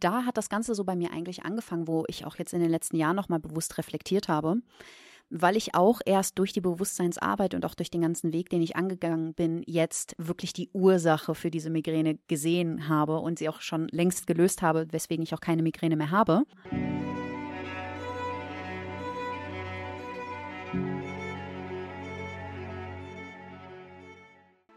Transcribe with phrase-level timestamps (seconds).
[0.00, 2.70] da hat das Ganze so bei mir eigentlich angefangen, wo ich auch jetzt in den
[2.70, 4.56] letzten Jahren nochmal bewusst reflektiert habe,
[5.30, 8.76] weil ich auch erst durch die Bewusstseinsarbeit und auch durch den ganzen Weg, den ich
[8.76, 13.88] angegangen bin, jetzt wirklich die Ursache für diese Migräne gesehen habe und sie auch schon
[13.88, 16.42] längst gelöst habe, weswegen ich auch keine Migräne mehr habe.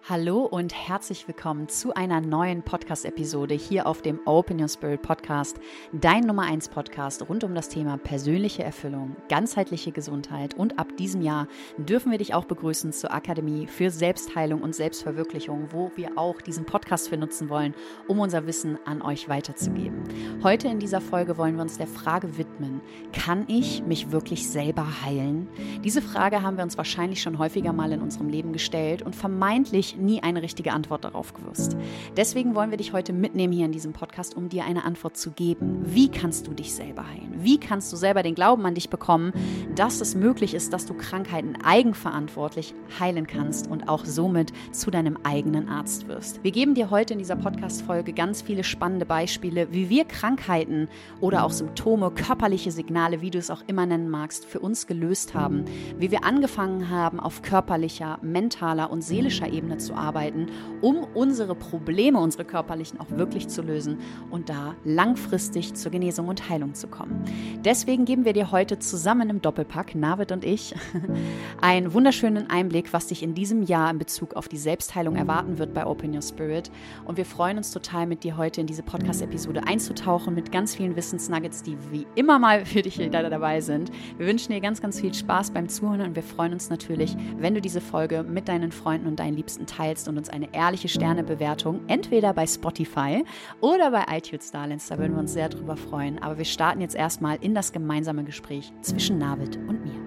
[0.10, 5.62] Hallo und herzlich willkommen zu einer neuen Podcast-Episode hier auf dem Open Your Spirit Podcast,
[5.94, 11.22] dein Nummer 1 Podcast rund um das Thema persönliche Erfüllung, ganzheitliche Gesundheit und ab diesem
[11.22, 16.42] Jahr dürfen wir dich auch begrüßen zur Akademie für Selbstheilung und Selbstverwirklichung, wo wir auch
[16.42, 17.74] diesen Podcast für nutzen wollen,
[18.10, 20.04] um unser Wissen an euch weiterzugeben.
[20.44, 22.82] Heute in dieser Folge wollen wir uns der Frage widmen,
[23.14, 25.48] kann ich mich wirklich selber heilen?
[25.86, 29.93] Diese Frage haben wir uns wahrscheinlich schon häufiger mal in unserem Leben gestellt und vermeintlich
[29.98, 31.78] nie eine richtige Antwort darauf gewusst.
[32.18, 35.32] Deswegen wollen wir dich heute mitnehmen hier in diesem Podcast, um dir eine Antwort zu
[35.32, 35.82] geben.
[35.86, 37.34] Wie kannst du dich selber heilen?
[37.38, 39.34] Wie kannst du selber den Glauben an dich bekommen,
[39.76, 45.18] dass es möglich ist, dass du Krankheiten eigenverantwortlich heilen kannst und auch somit zu deinem
[45.24, 46.44] eigenen Arzt wirst?
[46.44, 50.88] Wir geben dir heute in dieser Podcast-Folge ganz viele spannende Beispiele, wie wir Krankheiten
[51.20, 55.34] oder auch Symptome, körperliche Signale, wie du es auch immer nennen magst, für uns gelöst
[55.34, 55.66] haben,
[55.98, 60.48] wie wir angefangen haben, auf körperlicher, mentaler und seelischer Ebene zu arbeiten,
[60.82, 64.00] um unsere Probleme, unsere körperlichen auch wirklich zu lösen
[64.32, 67.24] und da langfristig zur Genesung und Heilung zu kommen.
[67.64, 70.76] Deswegen geben wir dir heute zusammen im Doppelpack, Navid und ich,
[71.62, 75.74] einen wunderschönen Einblick, was dich in diesem Jahr in Bezug auf die Selbstheilung erwarten wird
[75.74, 76.72] bei Open Your Spirit.
[77.06, 80.96] Und wir freuen uns total, mit dir heute in diese Podcast-Episode einzutauchen mit ganz vielen
[80.96, 83.92] Wissensnuggets, die wie immer mal für dich leider dabei sind.
[84.18, 87.54] Wir wünschen dir ganz, ganz viel Spaß beim Zuhören und wir freuen uns natürlich, wenn
[87.54, 89.73] du diese Folge mit deinen Freunden und deinen Liebsten teilst
[90.08, 93.24] und uns eine ehrliche Sternebewertung entweder bei Spotify
[93.62, 96.22] oder bei iTunes da Da würden wir uns sehr drüber freuen.
[96.22, 100.03] Aber wir starten jetzt erstmal in das gemeinsame Gespräch zwischen Navid und mir.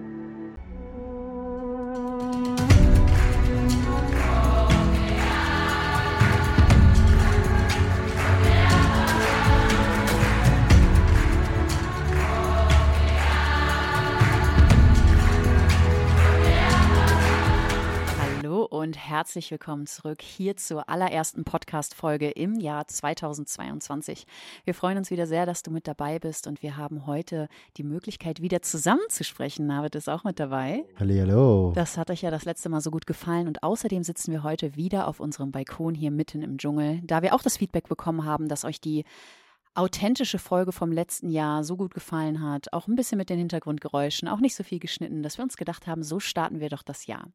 [18.87, 24.25] Und herzlich willkommen zurück hier zur allerersten Podcast-Folge im Jahr 2022.
[24.63, 27.83] Wir freuen uns wieder sehr, dass du mit dabei bist und wir haben heute die
[27.83, 29.67] Möglichkeit, wieder zusammen zu sprechen.
[29.67, 30.85] Navid ist auch mit dabei.
[30.97, 31.73] Hallo.
[31.75, 34.77] Das hat euch ja das letzte Mal so gut gefallen und außerdem sitzen wir heute
[34.77, 38.47] wieder auf unserem Balkon hier mitten im Dschungel, da wir auch das Feedback bekommen haben,
[38.47, 39.03] dass euch die
[39.77, 44.27] authentische Folge vom letzten Jahr so gut gefallen hat, auch ein bisschen mit den Hintergrundgeräuschen,
[44.27, 47.05] auch nicht so viel geschnitten, dass wir uns gedacht haben, so starten wir doch das
[47.05, 47.27] Jahr.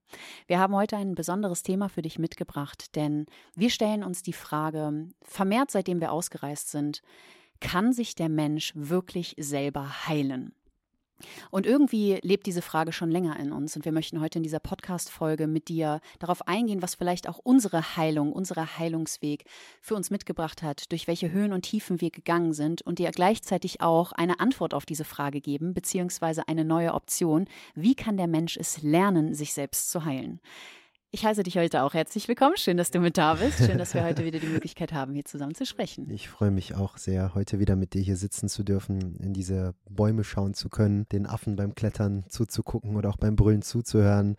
[0.48, 5.08] Wir haben heute ein besonderes Thema für dich mitgebracht, denn wir stellen uns die Frage,
[5.22, 7.00] vermehrt seitdem wir ausgereist sind,
[7.60, 10.52] kann sich der Mensch wirklich selber heilen?
[11.50, 14.60] Und irgendwie lebt diese Frage schon länger in uns und wir möchten heute in dieser
[14.60, 19.44] Podcast-Folge mit dir darauf eingehen, was vielleicht auch unsere Heilung, unser Heilungsweg
[19.80, 23.80] für uns mitgebracht hat, durch welche Höhen und Tiefen wir gegangen sind und dir gleichzeitig
[23.80, 27.46] auch eine Antwort auf diese Frage geben, beziehungsweise eine neue Option.
[27.74, 30.40] Wie kann der Mensch es lernen, sich selbst zu heilen?
[31.14, 32.56] Ich heiße dich heute auch herzlich willkommen.
[32.56, 33.58] Schön, dass du mit da bist.
[33.58, 36.08] Schön, dass wir heute wieder die Möglichkeit haben, hier zusammen zu sprechen.
[36.08, 39.74] Ich freue mich auch sehr, heute wieder mit dir hier sitzen zu dürfen, in diese
[39.90, 44.36] Bäume schauen zu können, den Affen beim Klettern zuzugucken oder auch beim Brüllen zuzuhören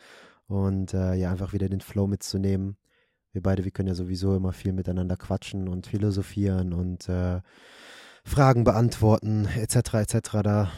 [0.48, 2.78] und äh, ja, einfach wieder den Flow mitzunehmen.
[3.34, 7.42] Wir beide, wir können ja sowieso immer viel miteinander quatschen und philosophieren und äh,
[8.26, 10.30] Fragen beantworten, etc., etc.
[10.42, 10.72] Da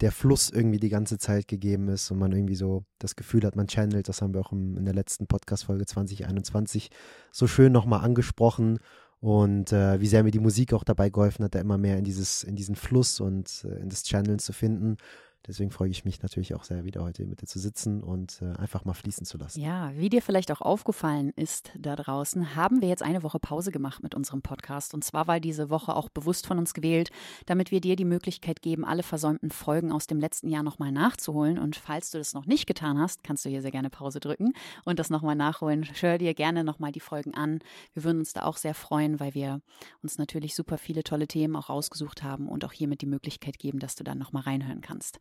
[0.00, 3.56] der Fluss irgendwie die ganze Zeit gegeben ist und man irgendwie so das Gefühl hat,
[3.56, 4.08] man channelt.
[4.08, 6.90] Das haben wir auch in der letzten Podcast-Folge 2021
[7.30, 8.78] so schön nochmal angesprochen.
[9.20, 12.04] Und äh, wie sehr mir die Musik auch dabei geholfen hat, da immer mehr in
[12.04, 14.98] dieses, in diesen Fluss und äh, in das Channeln zu finden.
[15.46, 18.58] Deswegen freue ich mich natürlich auch sehr, wieder heute mit dir zu sitzen und äh,
[18.58, 19.60] einfach mal fließen zu lassen.
[19.60, 23.70] Ja, wie dir vielleicht auch aufgefallen ist da draußen, haben wir jetzt eine Woche Pause
[23.70, 24.94] gemacht mit unserem Podcast.
[24.94, 27.10] Und zwar war diese Woche auch bewusst von uns gewählt,
[27.44, 31.58] damit wir dir die Möglichkeit geben, alle versäumten Folgen aus dem letzten Jahr nochmal nachzuholen.
[31.58, 34.54] Und falls du das noch nicht getan hast, kannst du hier sehr gerne Pause drücken
[34.84, 35.86] und das nochmal nachholen.
[36.00, 37.58] Hör dir gerne nochmal die Folgen an.
[37.92, 39.60] Wir würden uns da auch sehr freuen, weil wir
[40.02, 43.78] uns natürlich super viele tolle Themen auch rausgesucht haben und auch hiermit die Möglichkeit geben,
[43.78, 45.18] dass du dann nochmal reinhören kannst.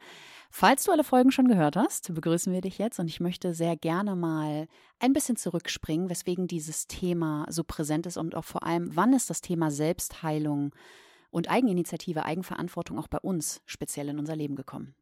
[0.49, 3.75] Falls du alle Folgen schon gehört hast, begrüßen wir dich jetzt und ich möchte sehr
[3.75, 4.67] gerne mal
[4.99, 9.29] ein bisschen zurückspringen, weswegen dieses Thema so präsent ist und auch vor allem, wann ist
[9.29, 10.75] das Thema Selbstheilung
[11.31, 14.93] und Eigeninitiative, Eigenverantwortung auch bei uns speziell in unser Leben gekommen?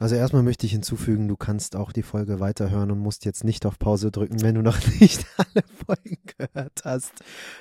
[0.00, 3.66] Also erstmal möchte ich hinzufügen, du kannst auch die Folge weiterhören und musst jetzt nicht
[3.66, 7.12] auf Pause drücken, wenn du noch nicht alle Folgen gehört hast.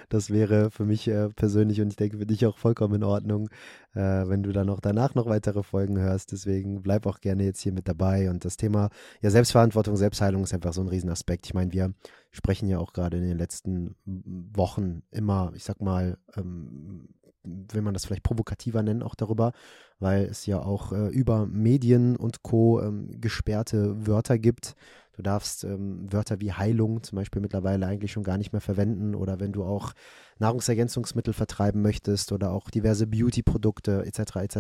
[0.07, 3.49] Das wäre für mich äh, persönlich und ich denke für dich auch vollkommen in Ordnung,
[3.93, 6.31] äh, wenn du dann noch danach noch weitere Folgen hörst.
[6.31, 8.29] Deswegen bleib auch gerne jetzt hier mit dabei.
[8.29, 8.89] Und das Thema
[9.19, 11.45] ja Selbstverantwortung, Selbstheilung ist einfach so ein Riesenaspekt.
[11.45, 11.93] Ich meine, wir
[12.31, 17.09] sprechen ja auch gerade in den letzten Wochen immer, ich sag mal, ähm,
[17.43, 19.53] will man das vielleicht provokativer nennen, auch darüber,
[19.99, 22.81] weil es ja auch äh, über Medien und Co.
[22.81, 24.75] Ähm, gesperrte Wörter gibt.
[25.19, 29.15] Du darfst ähm, Wörter wie Heilung zum Beispiel mittlerweile eigentlich schon gar nicht mehr verwenden
[29.15, 29.91] oder wenn du auch
[30.37, 34.37] Nahrungsergänzungsmittel vertreiben möchtest oder auch diverse Beauty-Produkte etc.
[34.37, 34.59] etc.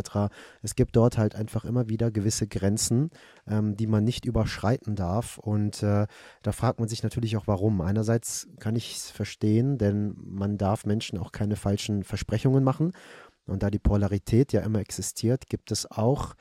[0.61, 3.09] Es gibt dort halt einfach immer wieder gewisse Grenzen,
[3.47, 6.07] ähm, die man nicht überschreiten darf und äh,
[6.43, 7.79] da fragt man sich natürlich auch warum.
[7.79, 12.91] Einerseits kann ich es verstehen, denn man darf Menschen auch keine falschen Versprechungen machen
[13.45, 16.33] und da die Polarität ja immer existiert, gibt es auch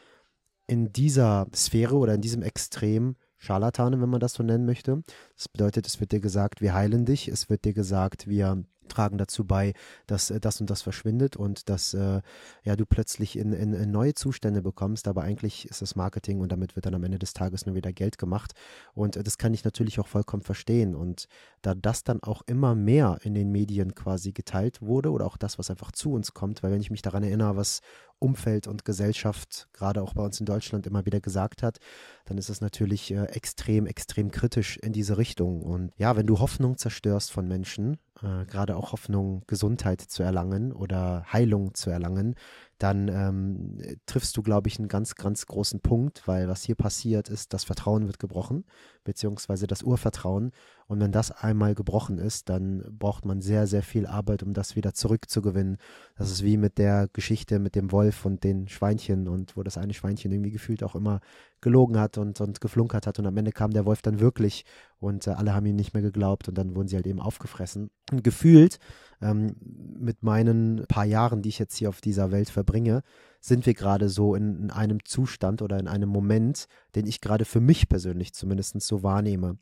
[0.66, 5.02] in dieser Sphäre oder in diesem Extrem Scharlatane, wenn man das so nennen möchte.
[5.36, 9.18] Das bedeutet, es wird dir gesagt, wir heilen dich, es wird dir gesagt, wir tragen
[9.18, 9.74] dazu bei,
[10.06, 12.20] dass äh, das und das verschwindet und dass äh,
[12.64, 16.52] ja du plötzlich in, in, in, neue Zustände bekommst, aber eigentlich ist es Marketing und
[16.52, 18.52] damit wird dann am Ende des Tages nur wieder Geld gemacht.
[18.94, 20.94] Und äh, das kann ich natürlich auch vollkommen verstehen.
[20.94, 21.28] Und
[21.62, 25.58] da das dann auch immer mehr in den Medien quasi geteilt wurde oder auch das,
[25.58, 27.80] was einfach zu uns kommt, weil wenn ich mich daran erinnere, was
[28.18, 31.78] Umfeld und Gesellschaft gerade auch bei uns in Deutschland immer wieder gesagt hat,
[32.24, 35.62] dann ist es natürlich äh, extrem, extrem kritisch in diese Richtung.
[35.62, 40.72] Und ja, wenn du Hoffnung zerstörst von Menschen, äh, gerade auch Hoffnung, Gesundheit zu erlangen
[40.72, 42.34] oder Heilung zu erlangen,
[42.78, 47.28] dann ähm, triffst du, glaube ich, einen ganz, ganz großen Punkt, weil was hier passiert
[47.28, 48.64] ist, das Vertrauen wird gebrochen,
[49.04, 50.52] beziehungsweise das Urvertrauen.
[50.88, 54.74] Und wenn das einmal gebrochen ist, dann braucht man sehr, sehr viel Arbeit, um das
[54.74, 55.76] wieder zurückzugewinnen.
[56.16, 59.76] Das ist wie mit der Geschichte mit dem Wolf und den Schweinchen und wo das
[59.76, 61.20] eine Schweinchen irgendwie gefühlt auch immer
[61.60, 63.18] gelogen hat und, und geflunkert hat.
[63.18, 64.64] Und am Ende kam der Wolf dann wirklich
[64.98, 67.90] und äh, alle haben ihm nicht mehr geglaubt und dann wurden sie halt eben aufgefressen.
[68.10, 68.78] Und gefühlt
[69.20, 69.56] ähm,
[69.98, 73.02] mit meinen paar Jahren, die ich jetzt hier auf dieser Welt verbringe,
[73.40, 77.44] sind wir gerade so in, in, einem Zustand oder in einem Moment, den ich gerade
[77.44, 79.58] für mich persönlich zumindest so wahrnehme.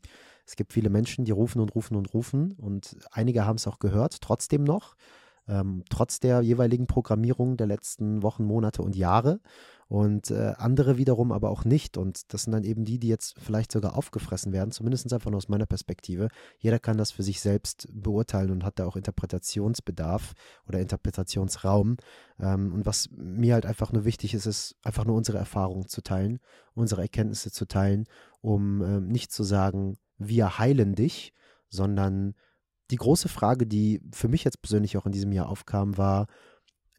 [0.47, 3.79] Es gibt viele Menschen, die rufen und rufen und rufen und einige haben es auch
[3.79, 4.95] gehört, trotzdem noch,
[5.47, 9.41] ähm, trotz der jeweiligen Programmierung der letzten Wochen, Monate und Jahre
[9.89, 11.97] und äh, andere wiederum aber auch nicht.
[11.97, 15.37] Und das sind dann eben die, die jetzt vielleicht sogar aufgefressen werden, zumindest einfach nur
[15.37, 16.27] aus meiner Perspektive.
[16.59, 20.33] Jeder kann das für sich selbst beurteilen und hat da auch Interpretationsbedarf
[20.67, 21.97] oder Interpretationsraum.
[22.39, 26.01] Ähm, und was mir halt einfach nur wichtig ist, ist einfach nur unsere Erfahrungen zu
[26.01, 26.39] teilen,
[26.73, 28.05] unsere Erkenntnisse zu teilen,
[28.41, 31.33] um ähm, nicht zu sagen, wir heilen dich,
[31.69, 32.35] sondern
[32.91, 36.27] die große Frage, die für mich jetzt persönlich auch in diesem Jahr aufkam, war,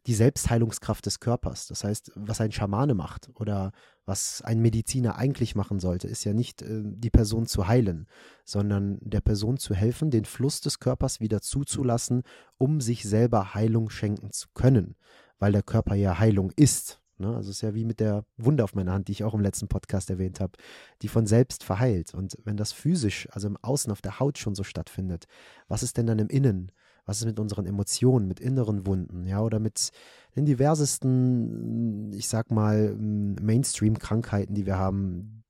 [0.05, 1.67] die Selbstheilungskraft des Körpers.
[1.67, 3.71] Das heißt, was ein Schamane macht oder
[4.05, 8.07] was ein Mediziner eigentlich machen sollte, ist ja nicht äh, die Person zu heilen,
[8.45, 12.23] sondern der Person zu helfen, den Fluss des Körpers wieder zuzulassen,
[12.57, 14.95] um sich selber Heilung schenken zu können,
[15.37, 17.01] weil der Körper ja Heilung ist.
[17.19, 17.35] Ne?
[17.35, 19.41] Also es ist ja wie mit der Wunde auf meiner Hand, die ich auch im
[19.41, 20.53] letzten Podcast erwähnt habe,
[21.01, 22.13] die von selbst verheilt.
[22.13, 25.25] Und wenn das physisch, also im Außen auf der Haut schon so stattfindet,
[25.67, 26.71] was ist denn dann im Innen?
[27.05, 29.89] Was ist mit unseren Emotionen, mit inneren Wunden, ja, oder mit
[30.35, 35.43] den diversesten, ich sag mal, Mainstream-Krankheiten, die wir haben,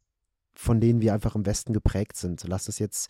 [0.59, 2.43] von denen wir einfach im Westen geprägt sind.
[2.45, 3.09] Lass das jetzt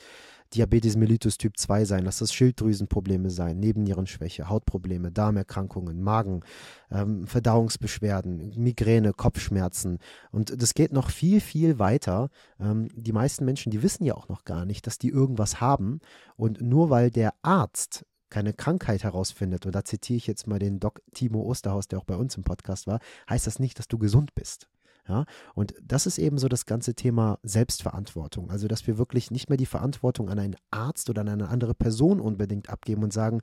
[0.53, 6.41] Diabetes mellitus Typ 2 sein, lass das Schilddrüsenprobleme sein, Nebennierenschwäche, Hautprobleme, Darmerkrankungen, Magen,
[6.91, 9.97] ähm, Verdauungsbeschwerden, Migräne, Kopfschmerzen.
[10.31, 12.29] Und das geht noch viel, viel weiter.
[12.59, 16.01] Ähm, die meisten Menschen, die wissen ja auch noch gar nicht, dass die irgendwas haben.
[16.35, 20.79] Und nur weil der Arzt keine Krankheit herausfindet, und da zitiere ich jetzt mal den
[20.79, 23.97] Doc Timo Osterhaus, der auch bei uns im Podcast war, heißt das nicht, dass du
[23.97, 24.69] gesund bist.
[25.07, 25.25] Ja,
[25.55, 28.51] und das ist eben so das ganze Thema Selbstverantwortung.
[28.51, 31.73] Also, dass wir wirklich nicht mehr die Verantwortung an einen Arzt oder an eine andere
[31.73, 33.41] Person unbedingt abgeben und sagen,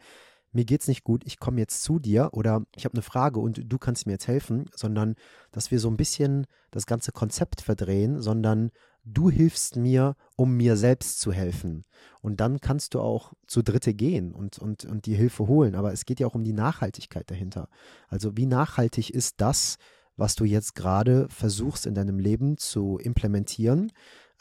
[0.52, 3.60] mir geht's nicht gut, ich komme jetzt zu dir oder ich habe eine Frage und
[3.64, 5.14] du kannst mir jetzt helfen, sondern
[5.52, 8.70] dass wir so ein bisschen das ganze Konzept verdrehen, sondern
[9.04, 11.84] du hilfst mir, um mir selbst zu helfen.
[12.22, 15.74] Und dann kannst du auch zu Dritte gehen und, und, und die Hilfe holen.
[15.74, 17.68] Aber es geht ja auch um die Nachhaltigkeit dahinter.
[18.08, 19.76] Also wie nachhaltig ist das,
[20.16, 23.92] was du jetzt gerade versuchst in deinem Leben zu implementieren?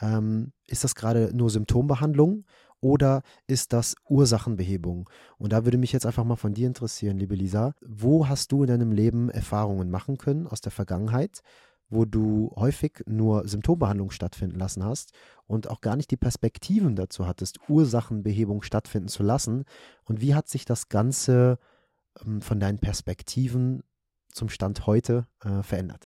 [0.01, 2.45] Ähm, ist das gerade nur Symptombehandlung
[2.81, 5.09] oder ist das Ursachenbehebung?
[5.37, 8.63] Und da würde mich jetzt einfach mal von dir interessieren, liebe Lisa, wo hast du
[8.63, 11.41] in deinem Leben Erfahrungen machen können aus der Vergangenheit?
[11.89, 15.11] wo du häufig nur Symptombehandlung stattfinden lassen hast
[15.45, 19.65] und auch gar nicht die Perspektiven dazu hattest, Ursachenbehebung stattfinden zu lassen.
[20.03, 21.59] Und wie hat sich das Ganze
[22.25, 23.83] ähm, von deinen Perspektiven
[24.35, 26.05] zum Stand heute äh, verändert?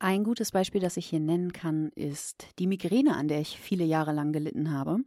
[0.00, 3.84] Ein gutes Beispiel, das ich hier nennen kann, ist die Migräne, an der ich viele
[3.84, 4.98] Jahre lang gelitten habe.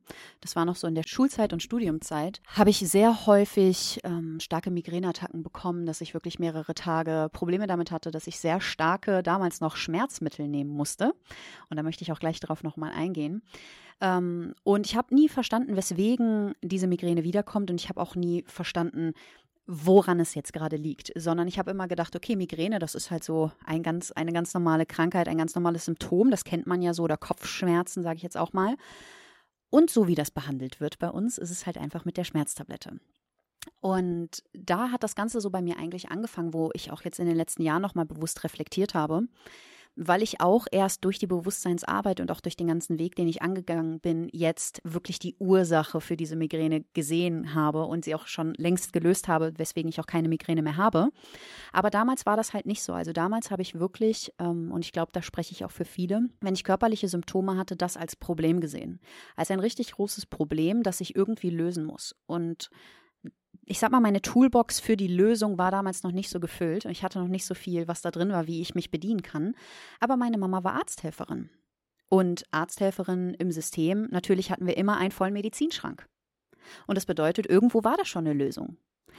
[0.41, 2.41] Das war noch so in der Schulzeit und Studiumzeit.
[2.47, 7.91] Habe ich sehr häufig ähm, starke Migräneattacken bekommen, dass ich wirklich mehrere Tage Probleme damit
[7.91, 11.13] hatte, dass ich sehr starke, damals noch Schmerzmittel nehmen musste.
[11.69, 13.43] Und da möchte ich auch gleich darauf nochmal eingehen.
[14.01, 17.69] Ähm, und ich habe nie verstanden, weswegen diese Migräne wiederkommt.
[17.69, 19.13] Und ich habe auch nie verstanden,
[19.67, 23.23] woran es jetzt gerade liegt, sondern ich habe immer gedacht, okay, Migräne, das ist halt
[23.23, 26.93] so ein ganz, eine ganz normale Krankheit, ein ganz normales Symptom, das kennt man ja
[26.93, 28.75] so, oder Kopfschmerzen, sage ich jetzt auch mal.
[29.69, 32.99] Und so wie das behandelt wird bei uns, ist es halt einfach mit der Schmerztablette.
[33.81, 37.27] Und da hat das Ganze so bei mir eigentlich angefangen, wo ich auch jetzt in
[37.27, 39.27] den letzten Jahren nochmal bewusst reflektiert habe
[39.97, 43.41] weil ich auch erst durch die Bewusstseinsarbeit und auch durch den ganzen Weg, den ich
[43.41, 48.53] angegangen bin, jetzt wirklich die Ursache für diese Migräne gesehen habe und sie auch schon
[48.57, 51.09] längst gelöst habe, weswegen ich auch keine Migräne mehr habe.
[51.73, 52.93] Aber damals war das halt nicht so.
[52.93, 56.21] Also damals habe ich wirklich, ähm, und ich glaube, da spreche ich auch für viele,
[56.41, 58.99] wenn ich körperliche Symptome hatte, das als Problem gesehen.
[59.35, 62.15] Als ein richtig großes Problem, das ich irgendwie lösen muss.
[62.27, 62.69] Und
[63.69, 66.91] ich sag mal, meine Toolbox für die Lösung war damals noch nicht so gefüllt und
[66.91, 69.55] ich hatte noch nicht so viel, was da drin war, wie ich mich bedienen kann.
[69.99, 71.49] Aber meine Mama war Arzthelferin.
[72.09, 76.07] Und Arzthelferin im System, natürlich hatten wir immer einen vollen Medizinschrank.
[76.87, 78.77] Und das bedeutet, irgendwo war da schon eine Lösung.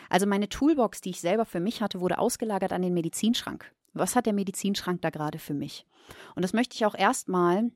[0.08, 3.70] Also meine Toolbox, die ich selber für mich hatte, wurde ausgelagert an den Medizinschrank.
[3.92, 5.84] Was hat der Medizinschrank da gerade für mich?
[6.34, 7.70] Und das möchte ich auch erstmal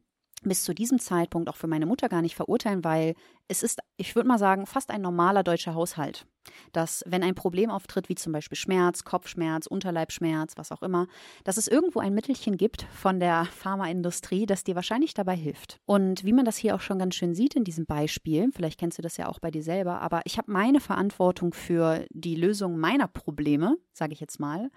[0.49, 3.15] bis zu diesem Zeitpunkt auch für meine Mutter gar nicht verurteilen, weil
[3.49, 6.27] es ist, ich würde mal sagen, fast ein normaler deutscher Haushalt.
[6.73, 11.07] Dass, wenn ein Problem auftritt, wie zum Beispiel Schmerz, Kopfschmerz, Unterleibschmerz, was auch immer,
[11.45, 15.79] dass es irgendwo ein Mittelchen gibt von der Pharmaindustrie, das dir wahrscheinlich dabei hilft.
[15.87, 18.99] Und wie man das hier auch schon ganz schön sieht in diesem Beispiel, vielleicht kennst
[18.99, 22.79] du das ja auch bei dir selber, aber ich habe meine Verantwortung für die Lösung
[22.79, 24.71] meiner Probleme, sage ich jetzt mal,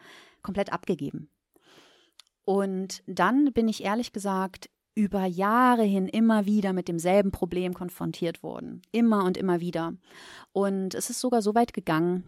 [0.43, 1.29] komplett abgegeben.
[2.45, 8.41] Und dann bin ich ehrlich gesagt über Jahre hin immer wieder mit demselben Problem konfrontiert
[8.43, 8.81] wurden.
[8.91, 9.93] Immer und immer wieder.
[10.53, 12.23] Und es ist sogar so weit gegangen,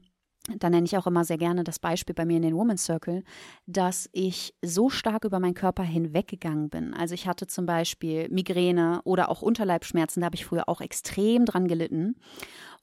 [0.56, 3.24] da nenne ich auch immer sehr gerne das Beispiel bei mir in den Women's Circle,
[3.66, 6.94] dass ich so stark über meinen Körper hinweggegangen bin.
[6.94, 11.46] Also ich hatte zum Beispiel Migräne oder auch Unterleibschmerzen, da habe ich früher auch extrem
[11.46, 12.16] dran gelitten.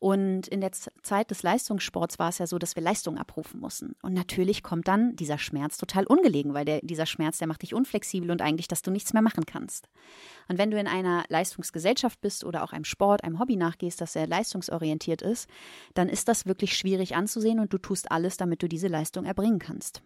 [0.04, 3.96] Und in der Zeit des Leistungssports war es ja so, dass wir Leistung abrufen mussten.
[4.02, 7.72] Und natürlich kommt dann dieser Schmerz total ungelegen, weil der, dieser Schmerz, der macht dich
[7.72, 9.88] unflexibel und eigentlich, dass du nichts mehr machen kannst.
[10.46, 14.12] Und wenn du in einer Leistungsgesellschaft bist oder auch einem Sport, einem Hobby nachgehst, das
[14.12, 15.48] sehr leistungsorientiert ist,
[15.94, 19.58] dann ist das wirklich schwierig anzusehen und du tust alles, damit du diese Leistung erbringen
[19.58, 20.02] kannst.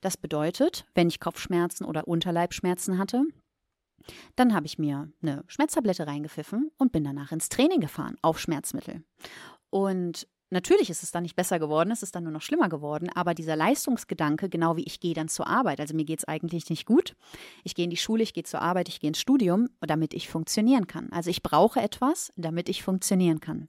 [0.00, 3.22] Das bedeutet, wenn ich Kopfschmerzen oder Unterleibschmerzen hatte,
[4.34, 9.02] dann habe ich mir eine Schmerztablette reingepfiffen und bin danach ins Training gefahren auf Schmerzmittel.
[9.70, 13.10] Und Natürlich ist es dann nicht besser geworden, es ist dann nur noch schlimmer geworden,
[13.12, 16.70] aber dieser Leistungsgedanke, genau wie ich gehe dann zur Arbeit, also mir geht es eigentlich
[16.70, 17.16] nicht gut.
[17.64, 20.28] Ich gehe in die Schule, ich gehe zur Arbeit, ich gehe ins Studium, damit ich
[20.28, 21.10] funktionieren kann.
[21.10, 23.68] Also ich brauche etwas, damit ich funktionieren kann.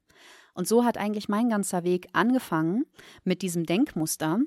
[0.53, 2.86] Und so hat eigentlich mein ganzer Weg angefangen
[3.24, 4.39] mit diesem Denkmuster,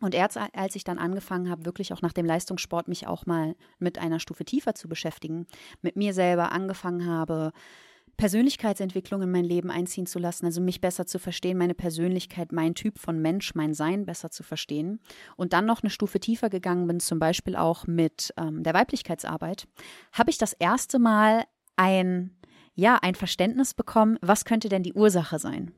[0.00, 3.56] und erst als ich dann angefangen habe, wirklich auch nach dem Leistungssport mich auch mal
[3.78, 5.46] mit einer Stufe tiefer zu beschäftigen,
[5.82, 7.52] mit mir selber angefangen habe,
[8.16, 12.74] Persönlichkeitsentwicklung in mein Leben einziehen zu lassen, also mich besser zu verstehen, meine Persönlichkeit, mein
[12.74, 15.00] Typ von Mensch, mein Sein besser zu verstehen
[15.36, 19.68] und dann noch eine Stufe tiefer gegangen bin, zum Beispiel auch mit ähm, der Weiblichkeitsarbeit,
[20.12, 21.44] habe ich das erste Mal
[21.76, 22.34] ein,
[22.74, 25.72] ja, ein Verständnis bekommen, was könnte denn die Ursache sein?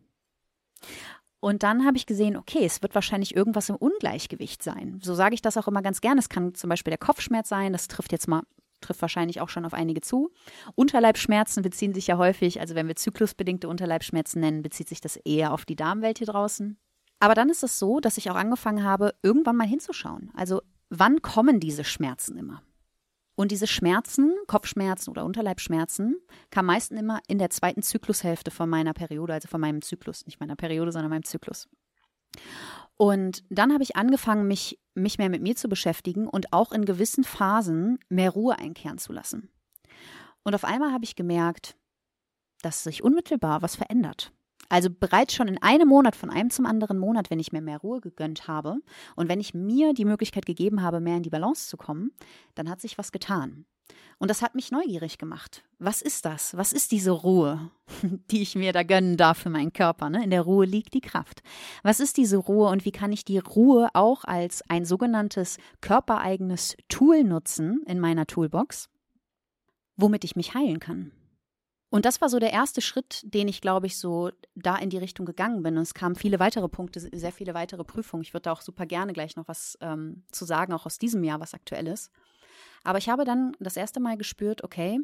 [1.40, 4.98] Und dann habe ich gesehen, okay, es wird wahrscheinlich irgendwas im Ungleichgewicht sein.
[5.02, 6.18] So sage ich das auch immer ganz gerne.
[6.18, 8.42] Es kann zum Beispiel der Kopfschmerz sein, das trifft jetzt mal,
[8.80, 10.32] trifft wahrscheinlich auch schon auf einige zu.
[10.74, 15.52] Unterleibschmerzen beziehen sich ja häufig, also wenn wir zyklusbedingte Unterleibschmerzen nennen, bezieht sich das eher
[15.52, 16.76] auf die Darmwelt hier draußen.
[17.20, 20.30] Aber dann ist es so, dass ich auch angefangen habe, irgendwann mal hinzuschauen.
[20.34, 22.62] Also wann kommen diese Schmerzen immer?
[23.38, 26.16] Und diese Schmerzen, Kopfschmerzen oder Unterleibschmerzen,
[26.50, 30.40] kamen meistens immer in der zweiten Zyklushälfte von meiner Periode, also von meinem Zyklus, nicht
[30.40, 31.68] meiner Periode, sondern meinem Zyklus.
[32.96, 36.84] Und dann habe ich angefangen, mich, mich mehr mit mir zu beschäftigen und auch in
[36.84, 39.48] gewissen Phasen mehr Ruhe einkehren zu lassen.
[40.42, 41.76] Und auf einmal habe ich gemerkt,
[42.62, 44.32] dass sich unmittelbar was verändert.
[44.68, 47.78] Also bereits schon in einem Monat, von einem zum anderen Monat, wenn ich mir mehr
[47.78, 48.76] Ruhe gegönnt habe
[49.16, 52.12] und wenn ich mir die Möglichkeit gegeben habe, mehr in die Balance zu kommen,
[52.54, 53.64] dann hat sich was getan.
[54.18, 55.62] Und das hat mich neugierig gemacht.
[55.78, 56.56] Was ist das?
[56.56, 57.70] Was ist diese Ruhe,
[58.30, 60.10] die ich mir da gönnen darf für meinen Körper?
[60.10, 60.24] Ne?
[60.24, 61.42] In der Ruhe liegt die Kraft.
[61.82, 66.76] Was ist diese Ruhe und wie kann ich die Ruhe auch als ein sogenanntes körpereigenes
[66.88, 68.88] Tool nutzen in meiner Toolbox,
[69.96, 71.12] womit ich mich heilen kann?
[71.90, 74.98] Und das war so der erste Schritt, den ich, glaube ich, so da in die
[74.98, 75.76] Richtung gegangen bin.
[75.76, 78.22] Und es kamen viele weitere Punkte, sehr viele weitere Prüfungen.
[78.22, 81.24] Ich würde da auch super gerne gleich noch was ähm, zu sagen, auch aus diesem
[81.24, 82.10] Jahr, was aktuell ist.
[82.84, 85.00] Aber ich habe dann das erste Mal gespürt, okay,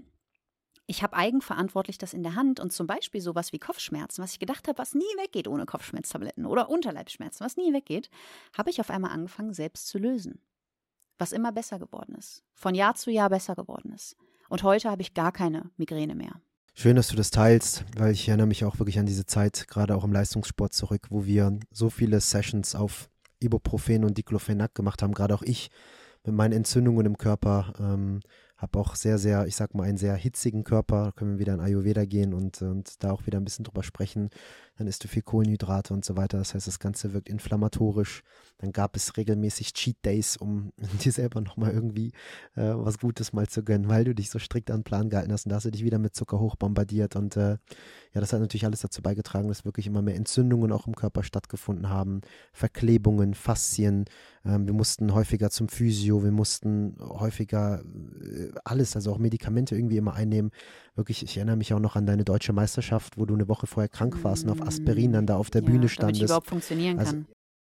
[0.86, 4.38] ich habe eigenverantwortlich das in der Hand und zum Beispiel sowas wie Kopfschmerzen, was ich
[4.38, 8.10] gedacht habe, was nie weggeht ohne Kopfschmerztabletten oder Unterleibsschmerzen, was nie weggeht,
[8.56, 10.42] habe ich auf einmal angefangen selbst zu lösen.
[11.18, 12.42] Was immer besser geworden ist.
[12.52, 14.16] Von Jahr zu Jahr besser geworden ist.
[14.50, 16.40] Und heute habe ich gar keine Migräne mehr.
[16.76, 19.94] Schön, dass du das teilst, weil ich erinnere mich auch wirklich an diese Zeit, gerade
[19.94, 25.14] auch im Leistungssport zurück, wo wir so viele Sessions auf Ibuprofen und Diclofenac gemacht haben,
[25.14, 25.70] gerade auch ich
[26.24, 27.74] mit meinen Entzündungen im Körper.
[27.78, 28.20] Ähm,
[28.56, 31.04] habe auch sehr, sehr, ich sag mal, einen sehr hitzigen Körper.
[31.04, 33.84] Da können wir wieder in Ayurveda gehen und, und da auch wieder ein bisschen drüber
[33.84, 34.30] sprechen.
[34.76, 36.38] Dann isst du viel Kohlenhydrate und so weiter.
[36.38, 38.22] Das heißt, das Ganze wirkt inflammatorisch.
[38.58, 40.72] Dann gab es regelmäßig Cheat Days, um
[41.04, 42.12] dir selber nochmal irgendwie
[42.56, 45.46] äh, was Gutes mal zu gönnen, weil du dich so strikt an Plan gehalten hast.
[45.46, 47.16] Und da hast du dich wieder mit Zucker hoch bombardiert.
[47.16, 47.58] Und äh,
[48.14, 51.22] ja, das hat natürlich alles dazu beigetragen, dass wirklich immer mehr Entzündungen auch im Körper
[51.22, 52.20] stattgefunden haben.
[52.52, 54.04] Verklebungen, Faszien.
[54.44, 59.96] Ähm, wir mussten häufiger zum Physio, wir mussten häufiger äh, alles, also auch Medikamente irgendwie
[59.96, 60.50] immer einnehmen.
[60.94, 63.88] Wirklich, ich erinnere mich auch noch an deine deutsche Meisterschaft, wo du eine Woche vorher
[63.88, 66.20] krank warst und auf Aspirin dann da auf der ja, Bühne standest.
[66.20, 67.26] Damit überhaupt funktionieren also, kann.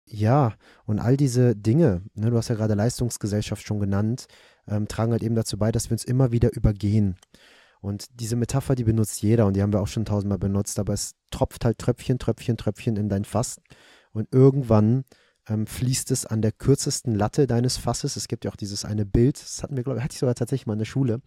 [0.08, 4.26] Ja, und all diese Dinge, ne, du hast ja gerade Leistungsgesellschaft schon genannt,
[4.68, 7.16] ähm, tragen halt eben dazu bei, dass wir uns immer wieder übergehen.
[7.80, 10.92] Und diese Metapher, die benutzt jeder und die haben wir auch schon tausendmal benutzt, aber
[10.92, 13.60] es tropft halt Tröpfchen, Tröpfchen, Tröpfchen in dein Fass
[14.12, 15.04] und irgendwann
[15.48, 18.16] ähm, fließt es an der kürzesten Latte deines Fasses.
[18.16, 20.34] Es gibt ja auch dieses eine Bild, das hatten wir, glaube ich, hatte ich sogar
[20.34, 21.20] tatsächlich mal in der Schule,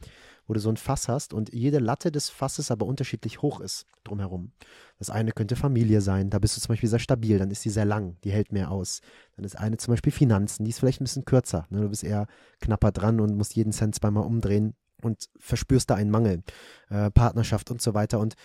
[0.47, 3.85] wo du so ein Fass hast und jede Latte des Fasses aber unterschiedlich hoch ist
[4.03, 4.51] drumherum.
[4.97, 7.69] Das eine könnte Familie sein, da bist du zum Beispiel sehr stabil, dann ist die
[7.69, 9.01] sehr lang, die hält mehr aus.
[9.35, 11.65] Dann ist eine zum Beispiel Finanzen, die ist vielleicht ein bisschen kürzer.
[11.69, 11.81] Ne?
[11.81, 12.27] Du bist eher
[12.59, 16.43] knapper dran und musst jeden Cent zweimal umdrehen und verspürst da einen Mangel.
[16.89, 18.19] Äh, Partnerschaft und so weiter.
[18.19, 18.35] Und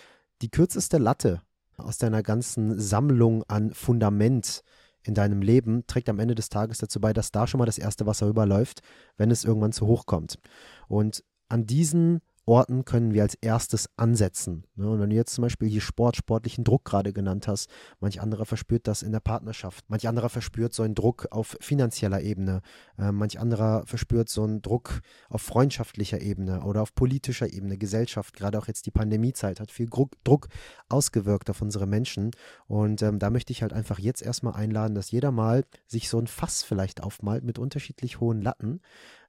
[0.41, 1.41] die kürzeste Latte
[1.77, 4.63] aus deiner ganzen Sammlung an Fundament,
[5.05, 7.77] in deinem Leben trägt am Ende des Tages dazu bei, dass da schon mal das
[7.77, 8.81] erste Wasser überläuft,
[9.17, 10.39] wenn es irgendwann zu hoch kommt.
[10.87, 14.65] Und an diesen Orten können wir als erstes ansetzen.
[14.75, 14.89] Ne?
[14.89, 18.45] Und wenn du jetzt zum Beispiel hier Sport, sportlichen Druck gerade genannt hast, manch anderer
[18.45, 22.61] verspürt das in der Partnerschaft, manch anderer verspürt so einen Druck auf finanzieller Ebene,
[22.99, 28.35] äh, manch anderer verspürt so einen Druck auf freundschaftlicher Ebene oder auf politischer Ebene, Gesellschaft,
[28.35, 30.47] gerade auch jetzt die Pandemiezeit hat viel Druck, Druck
[30.87, 32.31] ausgewirkt auf unsere Menschen.
[32.67, 36.19] Und ähm, da möchte ich halt einfach jetzt erstmal einladen, dass jeder mal sich so
[36.19, 38.81] ein Fass vielleicht aufmalt mit unterschiedlich hohen Latten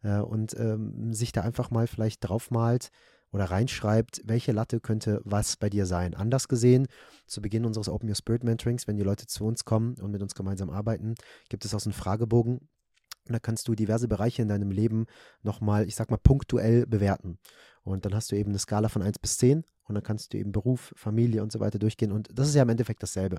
[0.02, 2.90] äh, und ähm, sich da einfach mal vielleicht draufmalt
[3.32, 6.14] oder reinschreibt, welche Latte könnte was bei dir sein.
[6.14, 6.86] Anders gesehen,
[7.26, 10.22] zu Beginn unseres Open Your Spirit Mentorings, wenn die Leute zu uns kommen und mit
[10.22, 11.14] uns gemeinsam arbeiten,
[11.48, 12.58] gibt es auch so einen Fragebogen.
[12.58, 15.06] Und da kannst du diverse Bereiche in deinem Leben
[15.42, 17.38] nochmal, ich sag mal, punktuell bewerten.
[17.82, 20.38] Und dann hast du eben eine Skala von 1 bis 10 und dann kannst du
[20.38, 22.12] eben Beruf, Familie und so weiter durchgehen.
[22.12, 23.36] Und das ist ja im Endeffekt dasselbe.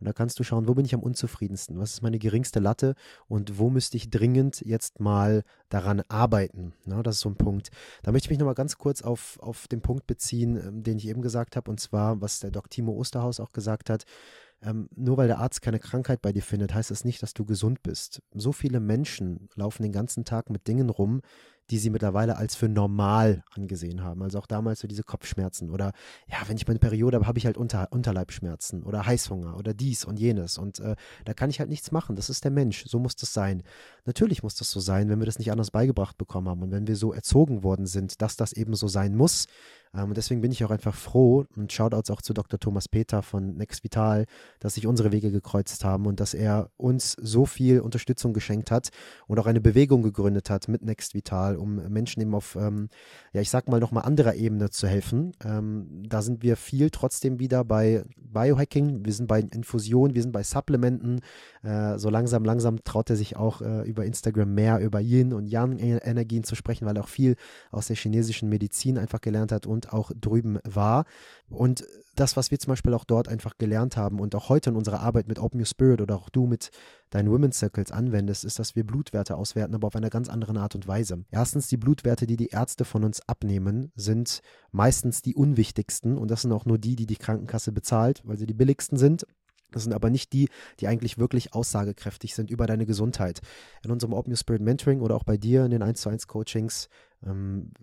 [0.00, 1.78] Und da kannst du schauen, wo bin ich am unzufriedensten?
[1.78, 2.94] Was ist meine geringste Latte?
[3.28, 6.72] Und wo müsste ich dringend jetzt mal daran arbeiten?
[6.84, 7.70] Na, das ist so ein Punkt.
[8.02, 11.06] Da möchte ich mich nochmal ganz kurz auf, auf den Punkt beziehen, ähm, den ich
[11.06, 11.70] eben gesagt habe.
[11.70, 14.04] Und zwar, was der Doc Timo Osterhaus auch gesagt hat.
[14.64, 17.44] Ähm, nur weil der Arzt keine Krankheit bei dir findet, heißt das nicht, dass du
[17.44, 18.22] gesund bist.
[18.32, 21.20] So viele Menschen laufen den ganzen Tag mit Dingen rum,
[21.70, 24.22] die sie mittlerweile als für normal angesehen haben.
[24.22, 25.92] Also auch damals so diese Kopfschmerzen oder
[26.28, 30.04] ja, wenn ich meine Periode habe, habe ich halt Unter Unterleibschmerzen oder Heißhunger oder dies
[30.04, 32.16] und jenes und äh, da kann ich halt nichts machen.
[32.16, 33.62] Das ist der Mensch, so muss das sein.
[34.04, 36.86] Natürlich muss das so sein, wenn wir das nicht anders beigebracht bekommen haben und wenn
[36.86, 39.46] wir so erzogen worden sind, dass das eben so sein muss,
[40.02, 42.58] und deswegen bin ich auch einfach froh und Shoutouts auch zu Dr.
[42.58, 44.26] Thomas Peter von Next Vital,
[44.58, 48.90] dass sich unsere Wege gekreuzt haben und dass er uns so viel Unterstützung geschenkt hat
[49.26, 52.88] und auch eine Bewegung gegründet hat mit Next Vital, um Menschen eben auf, ähm,
[53.32, 55.32] ja, ich sag mal nochmal anderer Ebene zu helfen.
[55.44, 60.32] Ähm, da sind wir viel trotzdem wieder bei Biohacking, wir sind bei Infusion, wir sind
[60.32, 61.20] bei Supplementen.
[61.62, 65.46] Äh, so langsam, langsam traut er sich auch äh, über Instagram mehr über Yin und
[65.46, 67.36] Yang-Energien zu sprechen, weil er auch viel
[67.70, 71.04] aus der chinesischen Medizin einfach gelernt hat und auch drüben war.
[71.48, 74.76] Und das, was wir zum Beispiel auch dort einfach gelernt haben und auch heute in
[74.76, 76.70] unserer Arbeit mit Open Your Spirit oder auch du mit
[77.10, 80.74] deinen Women's Circles anwendest, ist, dass wir Blutwerte auswerten, aber auf einer ganz anderen Art
[80.74, 81.24] und Weise.
[81.30, 86.42] Erstens, die Blutwerte, die die Ärzte von uns abnehmen, sind meistens die unwichtigsten und das
[86.42, 89.26] sind auch nur die, die die Krankenkasse bezahlt, weil sie die billigsten sind.
[89.74, 93.40] Das sind aber nicht die, die eigentlich wirklich aussagekräftig sind über deine Gesundheit.
[93.82, 96.28] In unserem Open Your Spirit Mentoring oder auch bei dir in den 1 zu 1
[96.28, 96.88] Coachings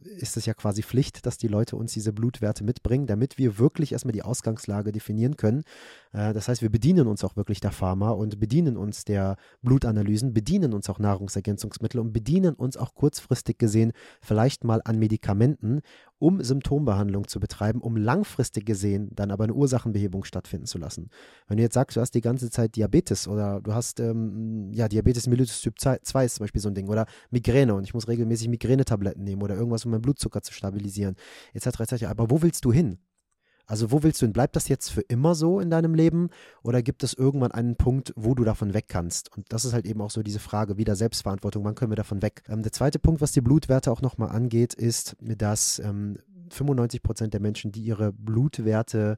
[0.04, 3.92] ist es ja quasi Pflicht, dass die Leute uns diese Blutwerte mitbringen, damit wir wirklich
[3.92, 5.64] erstmal die Ausgangslage definieren können.
[6.14, 10.34] Äh, das heißt, wir bedienen uns auch wirklich der Pharma und bedienen uns der Blutanalysen,
[10.34, 15.82] bedienen uns auch Nahrungsergänzungsmittel und bedienen uns auch kurzfristig gesehen vielleicht mal an Medikamenten,
[16.22, 21.10] um Symptombehandlung zu betreiben, um langfristig gesehen dann aber eine Ursachenbehebung stattfinden zu lassen.
[21.48, 24.88] Wenn du jetzt sagst, du hast die ganze Zeit Diabetes oder du hast ähm, ja
[24.88, 28.08] Diabetes mellitus Typ 2 ist zum Beispiel so ein Ding oder Migräne und ich muss
[28.08, 31.16] regelmäßig Migränetabletten nehmen oder irgendwas, um meinen Blutzucker zu stabilisieren,
[31.54, 31.80] etc.
[31.80, 32.06] etc.
[32.06, 33.00] Aber wo willst du hin?
[33.72, 34.34] Also wo willst du hin?
[34.34, 36.30] Bleibt das jetzt für immer so in deinem Leben
[36.62, 39.32] oder gibt es irgendwann einen Punkt, wo du davon weg kannst?
[39.32, 41.64] Und das ist halt eben auch so diese Frage wieder Selbstverantwortung.
[41.64, 42.44] Wann können wir davon weg?
[42.50, 46.18] Ähm, der zweite Punkt, was die Blutwerte auch nochmal angeht, ist, dass ähm,
[46.50, 49.18] 95 Prozent der Menschen, die ihre Blutwerte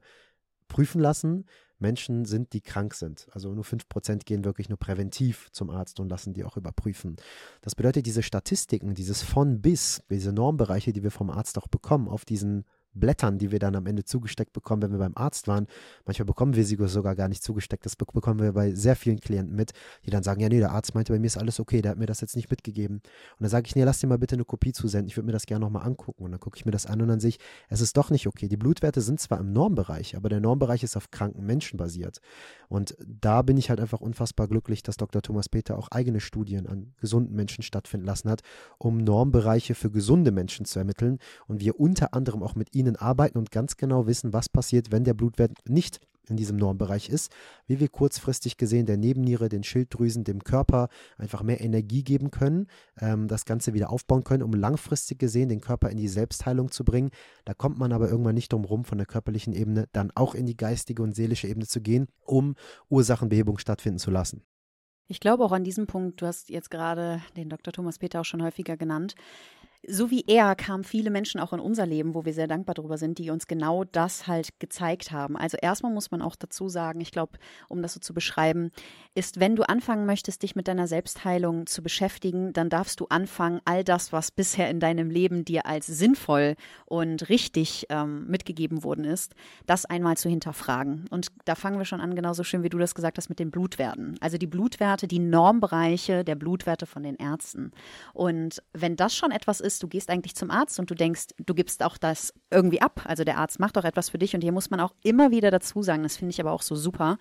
[0.68, 1.46] prüfen lassen,
[1.80, 3.26] Menschen sind, die krank sind.
[3.32, 7.16] Also nur 5% gehen wirklich nur präventiv zum Arzt und lassen die auch überprüfen.
[7.60, 12.06] Das bedeutet, diese Statistiken, dieses von bis, diese Normbereiche, die wir vom Arzt auch bekommen,
[12.06, 12.64] auf diesen
[12.94, 15.66] Blättern, die wir dann am Ende zugesteckt bekommen, wenn wir beim Arzt waren.
[16.06, 17.84] Manchmal bekommen wir sie sogar gar nicht zugesteckt.
[17.84, 19.72] Das bekommen wir bei sehr vielen Klienten mit,
[20.04, 21.98] die dann sagen, ja, nee, der Arzt meinte, bei mir ist alles okay, der hat
[21.98, 22.96] mir das jetzt nicht mitgegeben.
[22.96, 25.32] Und dann sage ich, nee, lass dir mal bitte eine Kopie zusenden, ich würde mir
[25.32, 26.24] das gerne nochmal angucken.
[26.24, 28.26] Und dann gucke ich mir das an und dann sehe ich, es ist doch nicht
[28.26, 28.48] okay.
[28.48, 32.20] Die Blutwerte sind zwar im Normbereich, aber der Normbereich ist auf kranken Menschen basiert.
[32.68, 35.22] Und da bin ich halt einfach unfassbar glücklich, dass Dr.
[35.22, 38.42] Thomas Peter auch eigene Studien an gesunden Menschen stattfinden lassen hat,
[38.78, 43.38] um Normbereiche für gesunde Menschen zu ermitteln und wir unter anderem auch mit ihnen arbeiten
[43.38, 47.32] und ganz genau wissen, was passiert, wenn der Blutwert nicht in diesem Normbereich ist,
[47.66, 52.66] wie wir kurzfristig gesehen der Nebenniere, den Schilddrüsen, dem Körper einfach mehr Energie geben können,
[52.98, 56.84] ähm, das Ganze wieder aufbauen können, um langfristig gesehen den Körper in die Selbstheilung zu
[56.84, 57.10] bringen.
[57.44, 60.46] Da kommt man aber irgendwann nicht drum rum, von der körperlichen Ebene dann auch in
[60.46, 62.54] die geistige und seelische Ebene zu gehen, um
[62.88, 64.42] Ursachenbehebung stattfinden zu lassen.
[65.06, 67.72] Ich glaube auch an diesem Punkt, du hast jetzt gerade den Dr.
[67.74, 69.14] Thomas Peter auch schon häufiger genannt,
[69.88, 72.98] so wie er kamen viele Menschen auch in unser Leben, wo wir sehr dankbar darüber
[72.98, 75.36] sind, die uns genau das halt gezeigt haben.
[75.36, 78.70] Also erstmal muss man auch dazu sagen, ich glaube, um das so zu beschreiben,
[79.14, 83.60] ist, wenn du anfangen möchtest, dich mit deiner Selbstheilung zu beschäftigen, dann darfst du anfangen,
[83.64, 86.54] all das, was bisher in deinem Leben dir als sinnvoll
[86.86, 89.34] und richtig ähm, mitgegeben worden ist,
[89.66, 91.06] das einmal zu hinterfragen.
[91.10, 93.50] Und da fangen wir schon an, genauso schön wie du das gesagt hast, mit den
[93.50, 94.16] Blutwerten.
[94.20, 97.72] Also die Blutwerte, die Normbereiche der Blutwerte von den Ärzten.
[98.12, 101.26] Und wenn das schon etwas ist, ist, du gehst eigentlich zum Arzt und du denkst,
[101.44, 103.02] du gibst auch das irgendwie ab.
[103.04, 105.50] Also der Arzt macht auch etwas für dich und hier muss man auch immer wieder
[105.50, 107.18] dazu sagen, das finde ich aber auch so super.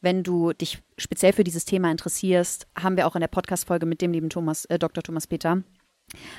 [0.00, 4.00] Wenn du dich speziell für dieses Thema interessierst, haben wir auch in der Podcast-Folge mit
[4.00, 5.02] dem lieben Thomas, äh, Dr.
[5.02, 5.62] Thomas Peter,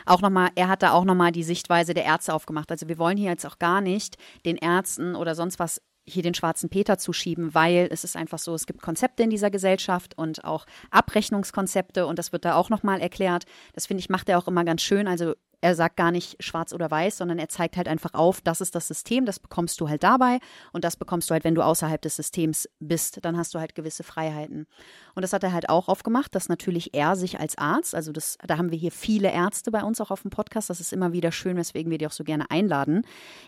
[0.06, 2.72] auch nochmal, er hat da auch nochmal die Sichtweise der Ärzte aufgemacht.
[2.72, 6.34] Also wir wollen hier jetzt auch gar nicht den Ärzten oder sonst was hier den
[6.34, 10.44] schwarzen Peter zuschieben, weil es ist einfach so, es gibt Konzepte in dieser Gesellschaft und
[10.44, 13.46] auch Abrechnungskonzepte und das wird da auch nochmal erklärt.
[13.74, 15.08] Das finde ich, macht er auch immer ganz schön.
[15.08, 18.62] Also er sagt gar nicht schwarz oder weiß, sondern er zeigt halt einfach auf, das
[18.62, 20.40] ist das System, das bekommst du halt dabei
[20.72, 23.76] und das bekommst du halt, wenn du außerhalb des Systems bist, dann hast du halt
[23.76, 24.68] gewisse Freiheiten.
[25.16, 28.38] Und das hat er halt auch aufgemacht, dass natürlich er sich als Arzt, also das,
[28.46, 31.12] da haben wir hier viele Ärzte bei uns auch auf dem Podcast, das ist immer
[31.12, 33.04] wieder schön, weswegen wir die auch so gerne einladen,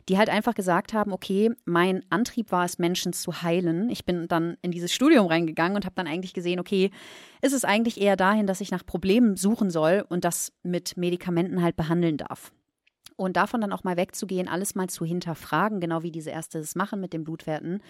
[0.09, 3.89] die halt einfach gesagt haben, okay, mein Antrieb war es, Menschen zu heilen.
[3.89, 6.91] Ich bin dann in dieses Studium reingegangen und habe dann eigentlich gesehen, okay,
[7.41, 11.61] ist es eigentlich eher dahin, dass ich nach Problemen suchen soll und das mit Medikamenten
[11.61, 12.51] halt behandeln darf.
[13.15, 16.75] Und davon dann auch mal wegzugehen, alles mal zu hinterfragen, genau wie diese Ärzte es
[16.75, 17.81] machen mit den Blutwerten,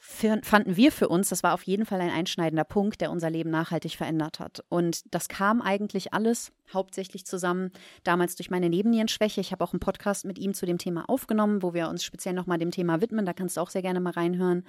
[0.00, 3.50] fanden wir für uns, das war auf jeden Fall ein einschneidender Punkt, der unser Leben
[3.50, 4.64] nachhaltig verändert hat.
[4.70, 7.70] Und das kam eigentlich alles hauptsächlich zusammen
[8.02, 9.42] damals durch meine Nebennierenschwäche.
[9.42, 12.34] Ich habe auch einen Podcast mit ihm zu dem Thema aufgenommen, wo wir uns speziell
[12.34, 13.26] nochmal dem Thema widmen.
[13.26, 14.64] Da kannst du auch sehr gerne mal reinhören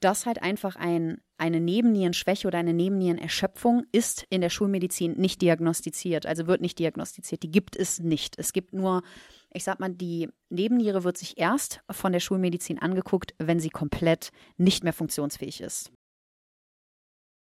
[0.00, 6.26] dass halt einfach ein, eine Nebennierenschwäche oder eine Nebennierenerschöpfung ist in der Schulmedizin nicht diagnostiziert,
[6.26, 7.42] also wird nicht diagnostiziert.
[7.42, 8.38] Die gibt es nicht.
[8.38, 9.02] Es gibt nur,
[9.52, 14.30] ich sag mal, die Nebenniere wird sich erst von der Schulmedizin angeguckt, wenn sie komplett
[14.56, 15.92] nicht mehr funktionsfähig ist.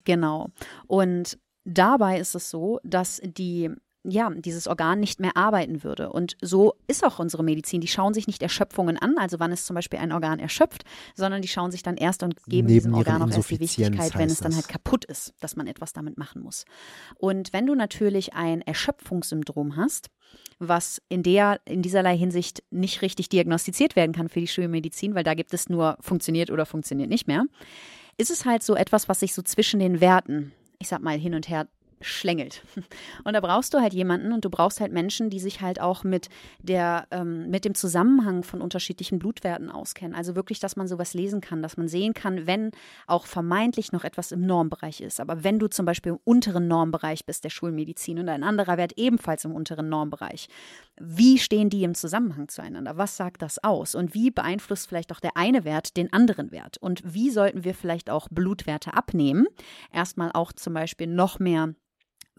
[0.05, 0.49] Genau.
[0.87, 3.71] Und dabei ist es so, dass die
[4.03, 6.11] ja, dieses Organ nicht mehr arbeiten würde.
[6.11, 7.81] Und so ist auch unsere Medizin.
[7.81, 10.85] Die schauen sich nicht Erschöpfungen an, also wann ist zum Beispiel ein Organ erschöpft,
[11.15, 14.17] sondern die schauen sich dann erst und geben Neben diesem Organ auch erst die Wichtigkeit,
[14.17, 16.65] wenn es dann halt kaputt ist, dass man etwas damit machen muss.
[17.17, 20.09] Und wenn du natürlich ein Erschöpfungssyndrom hast,
[20.59, 25.25] was in der, in dieserlei Hinsicht nicht richtig diagnostiziert werden kann für die Schulmedizin, weil
[25.25, 27.45] da gibt es nur funktioniert oder funktioniert nicht mehr,
[28.17, 31.35] ist es halt so etwas, was sich so zwischen den Werten, ich sag mal, hin
[31.35, 31.69] und her
[32.01, 32.63] schlängelt.
[33.25, 36.05] Und da brauchst du halt jemanden und du brauchst halt Menschen, die sich halt auch
[36.05, 36.29] mit
[36.61, 40.15] der, ähm, mit dem Zusammenhang von unterschiedlichen Blutwerten auskennen.
[40.15, 42.71] Also wirklich, dass man sowas lesen kann, dass man sehen kann, wenn
[43.07, 45.21] auch vermeintlich noch etwas im Normbereich ist.
[45.21, 48.93] Aber wenn du zum Beispiel im unteren Normbereich bist der Schulmedizin und ein anderer Wert
[48.97, 50.49] ebenfalls im unteren Normbereich,
[50.99, 52.97] wie stehen die im Zusammenhang zueinander?
[52.97, 53.95] Was sagt das aus?
[53.95, 56.79] Und wie beeinflusst vielleicht auch der eine Wert den anderen Wert?
[56.79, 59.47] Und wie sollten wir vielleicht auch Blutwerte abnehmen?
[59.93, 61.75] Erstmal auch zum Beispiel noch mehr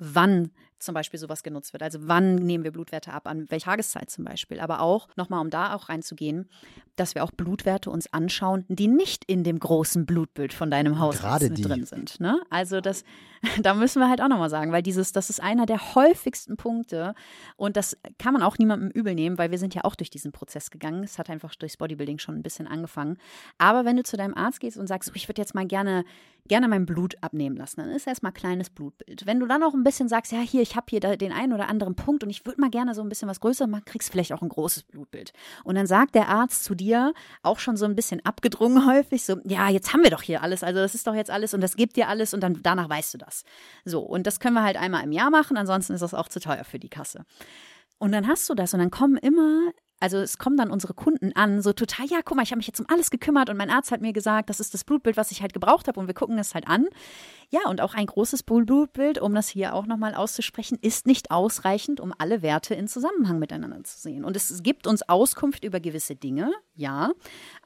[0.02, 0.52] wann
[0.84, 1.84] zum Beispiel sowas genutzt wird.
[1.84, 4.60] Also wann nehmen wir Blutwerte ab, an welcher Tageszeit zum Beispiel.
[4.60, 6.50] Aber auch, nochmal um da auch reinzugehen,
[6.98, 11.20] dass wir auch Blutwerte uns anschauen, die nicht in dem großen Blutbild von deinem Haus
[11.20, 12.20] drin sind.
[12.20, 12.40] Ne?
[12.50, 13.04] Also das,
[13.62, 17.16] da müssen wir halt auch nochmal sagen, weil dieses, das ist einer der häufigsten Punkte
[17.56, 20.32] und das kann man auch niemandem übel nehmen, weil wir sind ja auch durch diesen
[20.32, 21.04] Prozess gegangen.
[21.04, 23.18] Es hat einfach durchs Bodybuilding schon ein bisschen angefangen.
[23.58, 26.04] Aber wenn du zu deinem Arzt gehst und sagst, oh, ich würde jetzt mal gerne,
[26.48, 29.26] gerne mein Blut abnehmen lassen, dann ist erstmal kleines Blutbild.
[29.26, 31.68] Wenn du dann auch ein bisschen sagst, ja, hier, ich habe hier den einen oder
[31.70, 34.34] anderen Punkt und ich würde mal gerne so ein bisschen was Größeres machen, kriegst vielleicht
[34.34, 35.34] auch ein großes Blutbild.
[35.64, 39.38] Und dann sagt der Arzt zu dir, auch schon so ein bisschen abgedrungen häufig, so,
[39.46, 41.76] ja, jetzt haben wir doch hier alles, also das ist doch jetzt alles und das
[41.76, 43.44] gibt dir alles und dann danach weißt du das.
[43.86, 46.40] So, und das können wir halt einmal im Jahr machen, ansonsten ist das auch zu
[46.40, 47.26] teuer für die Kasse.
[47.98, 49.72] Und dann hast du das und dann kommen immer
[50.02, 52.68] also es kommen dann unsere Kunden an, so total, ja, guck mal, ich habe mich
[52.68, 55.32] jetzt um alles gekümmert und mein Arzt hat mir gesagt, das ist das Blutbild, was
[55.32, 56.88] ich halt gebraucht habe und wir gucken es halt an.
[57.50, 62.00] Ja, und auch ein großes Blutbild, um das hier auch nochmal auszusprechen, ist nicht ausreichend,
[62.00, 64.26] um alle Werte in Zusammenhang miteinander zu sehen.
[64.26, 67.12] Und es gibt uns Auskunft über gewisse Dinge, ja,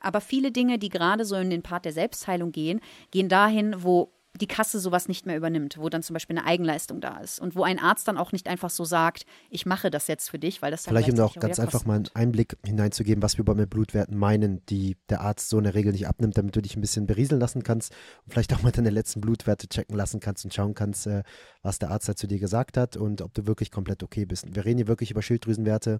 [0.01, 4.11] aber viele Dinge, die gerade so in den Part der Selbstheilung gehen, gehen dahin, wo
[4.39, 7.55] die Kasse sowas nicht mehr übernimmt, wo dann zum Beispiel eine Eigenleistung da ist und
[7.55, 10.61] wo ein Arzt dann auch nicht einfach so sagt, ich mache das jetzt für dich,
[10.61, 13.53] weil das dann Vielleicht um auch ganz einfach mal einen Einblick hineinzugeben, was wir bei
[13.65, 16.81] Blutwerten meinen, die der Arzt so in der Regel nicht abnimmt, damit du dich ein
[16.81, 17.93] bisschen berieseln lassen kannst
[18.25, 21.23] und vielleicht auch mal deine letzten Blutwerte checken lassen kannst und schauen kannst, äh,
[21.61, 24.53] was der Arzt dazu dir gesagt hat und ob du wirklich komplett okay bist.
[24.53, 25.99] Wir reden hier wirklich über Schilddrüsenwerte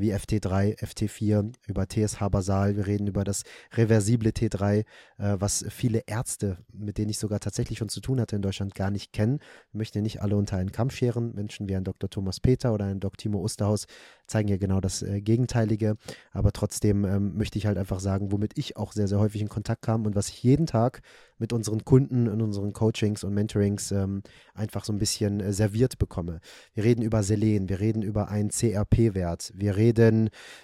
[0.00, 3.42] wie FT3, FT4, über TSH basal, wir reden über das
[3.74, 4.84] reversible T3, äh,
[5.16, 8.90] was viele Ärzte, mit denen ich sogar tatsächlich schon zu tun hatte in Deutschland, gar
[8.90, 9.40] nicht kennen.
[9.68, 11.34] Ich möchte nicht alle unter einen Kamm scheren.
[11.34, 12.08] Menschen wie ein Dr.
[12.08, 13.16] Thomas Peter oder ein Dr.
[13.16, 13.86] Timo Osterhaus
[14.26, 15.96] zeigen ja genau das äh, Gegenteilige.
[16.32, 19.48] Aber trotzdem ähm, möchte ich halt einfach sagen, womit ich auch sehr, sehr häufig in
[19.48, 21.02] Kontakt kam und was ich jeden Tag
[21.38, 24.22] mit unseren Kunden in unseren Coachings und Mentorings ähm,
[24.54, 26.40] einfach so ein bisschen äh, serviert bekomme.
[26.74, 29.89] Wir reden über Selen, wir reden über einen CRP-Wert, wir reden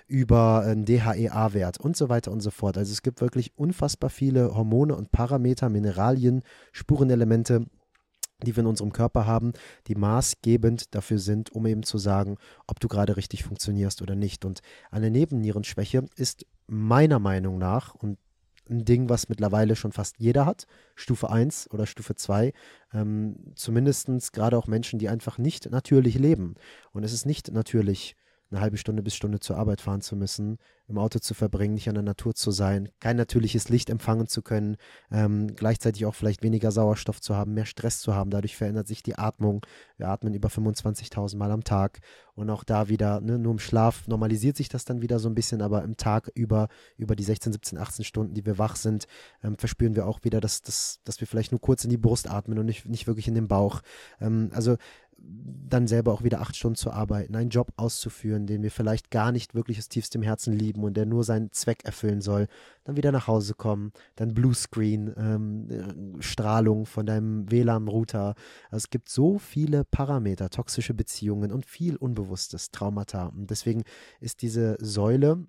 [0.06, 2.76] über einen DHEA-Wert und so weiter und so fort.
[2.76, 7.66] Also es gibt wirklich unfassbar viele Hormone und Parameter, Mineralien, Spuren, Spurenelemente,
[8.42, 9.52] die wir in unserem Körper haben,
[9.86, 12.36] die maßgebend dafür sind, um eben zu sagen,
[12.66, 14.44] ob du gerade richtig funktionierst oder nicht.
[14.46, 14.60] Und
[14.90, 18.18] eine Nebennierenschwäche ist meiner Meinung nach und
[18.68, 22.52] ein Ding, was mittlerweile schon fast jeder hat, Stufe 1 oder Stufe 2,
[22.92, 26.54] ähm, zumindest gerade auch Menschen, die einfach nicht natürlich leben.
[26.92, 28.16] Und es ist nicht natürlich,
[28.50, 31.88] eine halbe Stunde bis Stunde zur Arbeit fahren zu müssen, im Auto zu verbringen, nicht
[31.88, 34.76] an der Natur zu sein, kein natürliches Licht empfangen zu können,
[35.10, 38.30] ähm, gleichzeitig auch vielleicht weniger Sauerstoff zu haben, mehr Stress zu haben.
[38.30, 39.66] Dadurch verändert sich die Atmung.
[39.96, 42.00] Wir atmen über 25.000 Mal am Tag
[42.34, 45.34] und auch da wieder, ne, nur im Schlaf normalisiert sich das dann wieder so ein
[45.34, 49.06] bisschen, aber im Tag über, über die 16, 17, 18 Stunden, die wir wach sind,
[49.42, 52.30] ähm, verspüren wir auch wieder, dass, dass, dass wir vielleicht nur kurz in die Brust
[52.30, 53.80] atmen und nicht, nicht wirklich in den Bauch.
[54.20, 54.76] Ähm, also
[55.68, 59.32] dann selber auch wieder acht Stunden zu arbeiten, einen Job auszuführen, den wir vielleicht gar
[59.32, 62.46] nicht wirklich aus tiefstem Herzen lieben und der nur seinen Zweck erfüllen soll,
[62.84, 68.34] dann wieder nach Hause kommen, dann Bluescreen, ähm, Strahlung von deinem WLAN-Router.
[68.70, 73.26] Also es gibt so viele Parameter, toxische Beziehungen und viel Unbewusstes, Traumata.
[73.26, 73.82] Und deswegen
[74.20, 75.46] ist diese Säule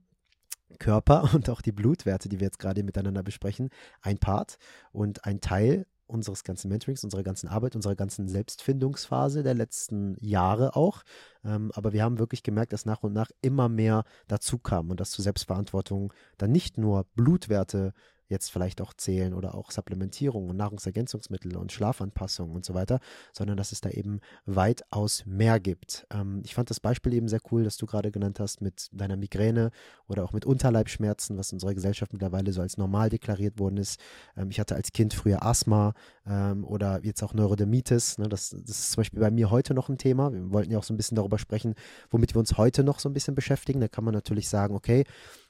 [0.80, 3.70] Körper und auch die Blutwerte, die wir jetzt gerade miteinander besprechen,
[4.02, 4.58] ein Part
[4.92, 10.76] und ein Teil unseres ganzen Mentorings, unserer ganzen Arbeit, unserer ganzen Selbstfindungsphase der letzten Jahre
[10.76, 11.04] auch.
[11.44, 15.00] Ähm, aber wir haben wirklich gemerkt, dass nach und nach immer mehr dazu kam und
[15.00, 17.94] dass zur Selbstverantwortung dann nicht nur Blutwerte
[18.28, 23.00] jetzt vielleicht auch zählen oder auch Supplementierung und Nahrungsergänzungsmittel und Schlafanpassungen und so weiter,
[23.34, 26.06] sondern dass es da eben weitaus mehr gibt.
[26.12, 29.18] Ähm, ich fand das Beispiel eben sehr cool, das du gerade genannt hast mit deiner
[29.18, 29.72] Migräne
[30.08, 34.00] oder auch mit Unterleibschmerzen, was in unserer Gesellschaft mittlerweile so als normal deklariert worden ist.
[34.36, 35.94] Ähm, ich hatte als Kind früher Asthma
[36.26, 38.18] ähm, oder jetzt auch Neurodermitis.
[38.18, 38.30] Ne?
[38.30, 40.32] Das, das ist zum Beispiel bei mir heute noch ein Thema.
[40.34, 41.76] Wir wollten ja auch so ein bisschen darüber sprechen,
[42.10, 43.80] womit wir uns heute noch so ein bisschen beschäftigen.
[43.80, 45.06] Da kann man natürlich sagen, okay,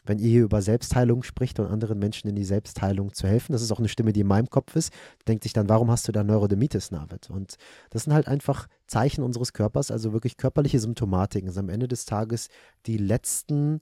[0.08, 3.54] wenn ihr hier über Selbstheilung spricht und anderen Menschen in die Selbstheilung zu helfen.
[3.54, 4.92] Das ist auch eine Stimme, die in meinem Kopf ist.
[5.28, 7.30] Denkt sich dann, warum hast du da Neurodermitis, Navid?
[7.30, 7.58] Und
[7.90, 11.50] das sind halt einfach Zeichen unseres Körpers, also wirklich körperliche Symptomatiken.
[11.50, 12.50] Also am Ende des Tages
[12.86, 13.82] die letzten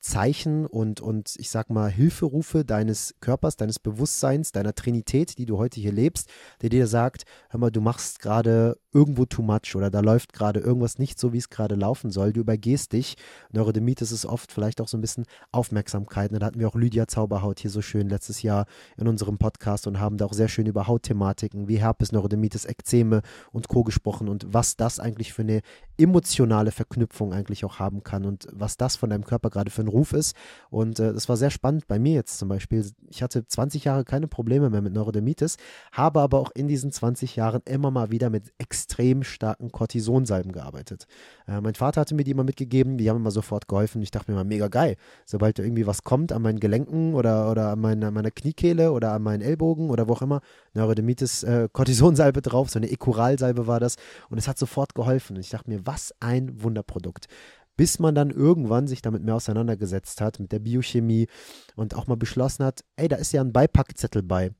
[0.00, 5.58] Zeichen und, und ich sag mal Hilferufe deines Körpers, deines Bewusstseins, deiner Trinität, die du
[5.58, 6.28] heute hier lebst,
[6.62, 10.60] der dir sagt, hör mal, du machst gerade irgendwo too much oder da läuft gerade
[10.60, 12.32] irgendwas nicht so, wie es gerade laufen soll.
[12.32, 13.16] Du übergehst dich.
[13.52, 16.30] Neurodermitis ist oft vielleicht auch so ein bisschen Aufmerksamkeit.
[16.32, 20.00] Da hatten wir auch Lydia Zauberhaut hier so schön letztes Jahr in unserem Podcast und
[20.00, 23.84] haben da auch sehr schön über Hautthematiken wie Herpes, Neurodermitis, Ekzeme und Co.
[23.84, 25.60] gesprochen und was das eigentlich für eine
[25.98, 29.96] emotionale Verknüpfung eigentlich auch haben kann und was das von deinem Körper gerade für einen
[29.96, 30.36] Ruf ist.
[30.70, 32.84] Und äh, das war sehr spannend bei mir jetzt zum Beispiel.
[33.08, 35.56] Ich hatte 20 Jahre keine Probleme mehr mit Neurodermitis,
[35.92, 41.06] habe aber auch in diesen 20 Jahren immer mal wieder mit extrem starken Cortisonsalben gearbeitet.
[41.46, 44.02] Äh, mein Vater hatte mir die immer mitgegeben, die haben immer sofort geholfen.
[44.02, 44.96] Ich dachte mir mal, mega geil.
[45.24, 49.12] Sobald da irgendwie was kommt an meinen Gelenken oder, oder an, meiner, meiner Kniekehle oder
[49.12, 50.40] an meinen Ellbogen oder wo auch immer,
[50.74, 53.96] Neurodermitis, äh, Cortisonsalbe drauf, so eine Ekuralsalbe war das.
[54.28, 55.36] Und es hat sofort geholfen.
[55.36, 57.26] Und ich dachte mir, was ein Wunderprodukt
[57.76, 61.28] bis man dann irgendwann sich damit mehr auseinandergesetzt hat, mit der Biochemie
[61.74, 64.52] und auch mal beschlossen hat, ey, da ist ja ein Beipackzettel bei.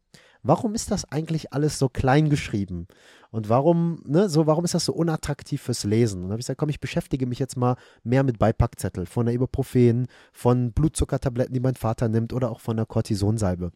[0.42, 2.86] Warum ist das eigentlich alles so klein geschrieben?
[3.30, 6.18] Und warum, ne, so, warum ist das so unattraktiv fürs Lesen?
[6.18, 9.26] Und dann habe ich gesagt, komm, ich beschäftige mich jetzt mal mehr mit Beipackzettel, von
[9.26, 13.72] der Ibuprofen, von Blutzuckertabletten, die mein Vater nimmt oder auch von der Cortisonsalbe.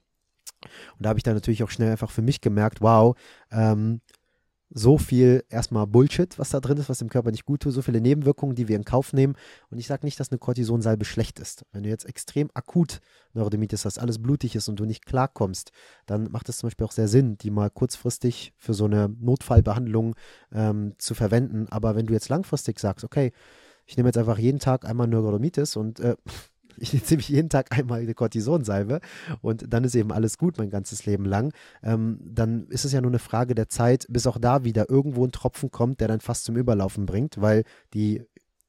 [0.60, 3.16] Und da habe ich dann natürlich auch schnell einfach für mich gemerkt, wow,
[3.50, 4.00] ähm,
[4.72, 7.82] so viel erstmal Bullshit, was da drin ist, was dem Körper nicht gut tut, so
[7.82, 9.34] viele Nebenwirkungen, die wir in Kauf nehmen.
[9.70, 11.64] Und ich sage nicht, dass eine Cortisonsalbe schlecht ist.
[11.72, 13.00] Wenn du jetzt extrem akut
[13.34, 15.72] Neurodermitis hast, alles blutig ist und du nicht klarkommst,
[16.06, 20.14] dann macht es zum Beispiel auch sehr Sinn, die mal kurzfristig für so eine Notfallbehandlung
[20.52, 21.66] ähm, zu verwenden.
[21.70, 23.32] Aber wenn du jetzt langfristig sagst, okay,
[23.86, 26.14] ich nehme jetzt einfach jeden Tag einmal Neurodermitis und äh,
[26.78, 29.00] ich nehme ziemlich jeden Tag einmal eine Cortisonsalbe
[29.40, 31.52] und dann ist eben alles gut mein ganzes Leben lang.
[31.82, 35.24] Ähm, dann ist es ja nur eine Frage der Zeit, bis auch da wieder irgendwo
[35.24, 38.22] ein Tropfen kommt, der dann fast zum Überlaufen bringt, weil die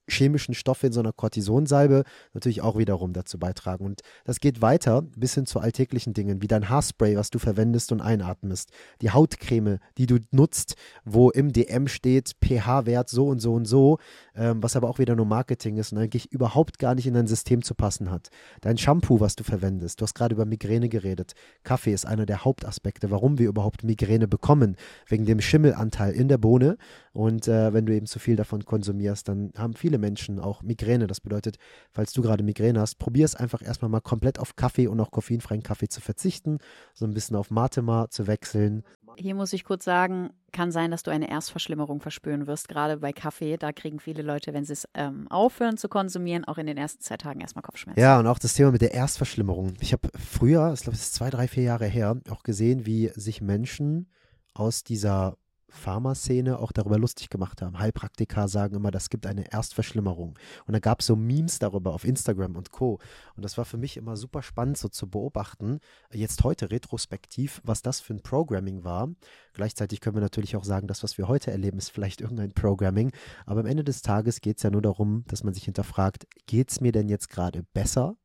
[0.08, 3.84] chemischen Stoffe in so einer Cortisonsalbe natürlich auch wiederum dazu beitragen.
[3.84, 7.92] Und das geht weiter bis hin zu alltäglichen Dingen, wie dein Haarspray, was du verwendest
[7.92, 13.54] und einatmest, die Hautcreme, die du nutzt, wo im DM steht, pH-Wert so und so
[13.54, 13.98] und so,
[14.34, 17.26] ähm, was aber auch wieder nur Marketing ist und eigentlich überhaupt gar nicht in dein
[17.26, 18.30] System zu passen hat.
[18.60, 21.32] Dein Shampoo, was du verwendest, du hast gerade über Migräne geredet.
[21.64, 26.38] Kaffee ist einer der Hauptaspekte, warum wir überhaupt Migräne bekommen, wegen dem Schimmelanteil in der
[26.38, 26.76] Bohne.
[27.12, 31.06] Und äh, wenn du eben zu viel davon konsumierst, dann haben viele Menschen auch Migräne.
[31.06, 31.56] Das bedeutet,
[31.90, 35.10] falls du gerade Migräne hast, probier es einfach erstmal mal komplett auf Kaffee und auch
[35.10, 36.58] koffeinfreien Kaffee zu verzichten,
[36.94, 38.82] so ein bisschen auf Matema zu wechseln.
[39.16, 43.12] Hier muss ich kurz sagen, kann sein, dass du eine Erstverschlimmerung verspüren wirst, gerade bei
[43.12, 43.56] Kaffee.
[43.56, 47.02] Da kriegen viele Leute, wenn sie es ähm, aufhören zu konsumieren, auch in den ersten
[47.02, 48.00] zwei Tagen erstmal Kopfschmerzen.
[48.00, 49.74] Ja, und auch das Thema mit der Erstverschlimmerung.
[49.80, 53.10] Ich habe früher, ich glaube, es ist zwei, drei, vier Jahre her, auch gesehen, wie
[53.14, 54.08] sich Menschen
[54.54, 55.36] aus dieser
[55.72, 57.78] Pharmaszene auch darüber lustig gemacht haben.
[57.78, 60.38] Heilpraktiker sagen immer, das gibt eine Erstverschlimmerung.
[60.66, 62.98] Und da gab es so Memes darüber auf Instagram und Co.
[63.36, 65.80] Und das war für mich immer super spannend, so zu beobachten,
[66.12, 69.08] jetzt heute retrospektiv, was das für ein Programming war.
[69.54, 73.12] Gleichzeitig können wir natürlich auch sagen, das, was wir heute erleben, ist vielleicht irgendein Programming.
[73.46, 76.70] Aber am Ende des Tages geht es ja nur darum, dass man sich hinterfragt, geht
[76.70, 78.16] es mir denn jetzt gerade besser?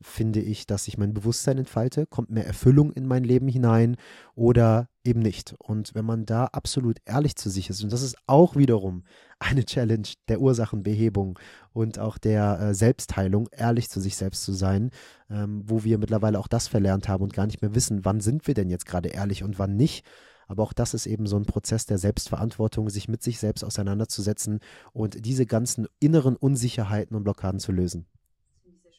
[0.00, 3.96] Finde ich, dass ich mein Bewusstsein entfalte, kommt mehr Erfüllung in mein Leben hinein
[4.34, 5.54] oder eben nicht.
[5.58, 9.04] Und wenn man da absolut ehrlich zu sich ist, und das ist auch wiederum
[9.38, 11.38] eine Challenge der Ursachenbehebung
[11.72, 14.90] und auch der äh, Selbstheilung, ehrlich zu sich selbst zu sein,
[15.30, 18.46] ähm, wo wir mittlerweile auch das verlernt haben und gar nicht mehr wissen, wann sind
[18.46, 20.04] wir denn jetzt gerade ehrlich und wann nicht.
[20.46, 24.60] Aber auch das ist eben so ein Prozess der Selbstverantwortung, sich mit sich selbst auseinanderzusetzen
[24.92, 28.06] und diese ganzen inneren Unsicherheiten und Blockaden zu lösen.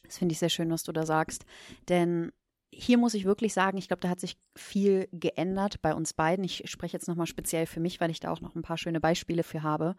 [0.06, 1.44] Das finde ich sehr schön, was du da sagst.
[1.88, 2.32] Denn
[2.72, 6.44] hier muss ich wirklich sagen, ich glaube, da hat sich viel geändert bei uns beiden.
[6.44, 9.00] Ich spreche jetzt nochmal speziell für mich, weil ich da auch noch ein paar schöne
[9.00, 9.96] Beispiele für habe.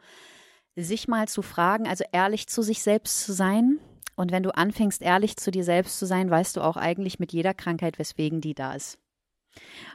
[0.75, 3.79] Sich mal zu fragen, also ehrlich zu sich selbst zu sein.
[4.15, 7.33] Und wenn du anfängst, ehrlich zu dir selbst zu sein, weißt du auch eigentlich mit
[7.33, 8.99] jeder Krankheit, weswegen die da ist.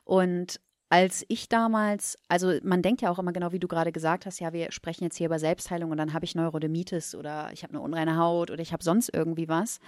[0.04, 0.60] Und
[0.92, 4.40] als ich damals, also man denkt ja auch immer genau, wie du gerade gesagt hast,
[4.40, 7.72] ja, wir sprechen jetzt hier über Selbstheilung und dann habe ich Neurodermitis oder ich habe
[7.72, 9.78] eine unreine Haut oder ich habe sonst irgendwie was.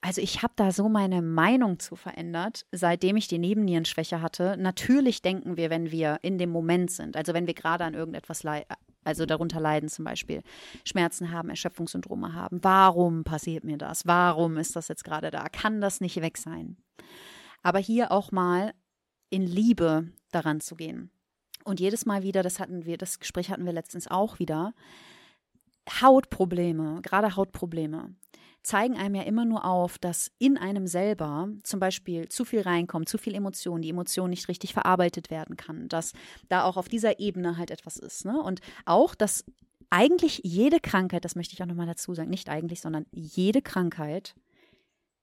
[0.00, 4.56] Also ich habe da so meine Meinung zu verändert, seitdem ich die Nebennierenschwäche hatte.
[4.58, 8.42] Natürlich denken wir, wenn wir in dem Moment sind, also wenn wir gerade an irgendetwas
[8.42, 8.66] leiden,
[9.04, 10.42] also darunter leiden zum Beispiel,
[10.84, 12.58] Schmerzen haben, Erschöpfungssyndrome haben.
[12.64, 14.08] Warum passiert mir das?
[14.08, 15.48] Warum ist das jetzt gerade da?
[15.50, 16.78] Kann das nicht weg sein?
[17.62, 18.72] Aber hier auch mal
[19.30, 21.10] in Liebe daran zu gehen.
[21.64, 24.74] Und jedes Mal wieder, das hatten wir, das Gespräch hatten wir letztens auch wieder,
[26.00, 28.14] Hautprobleme, gerade Hautprobleme,
[28.62, 33.08] zeigen einem ja immer nur auf, dass in einem selber zum Beispiel zu viel reinkommt,
[33.08, 36.12] zu viel Emotion, die Emotion nicht richtig verarbeitet werden kann, dass
[36.48, 38.24] da auch auf dieser Ebene halt etwas ist.
[38.24, 38.40] Ne?
[38.42, 39.44] Und auch, dass
[39.88, 44.34] eigentlich jede Krankheit, das möchte ich auch nochmal dazu sagen, nicht eigentlich, sondern jede Krankheit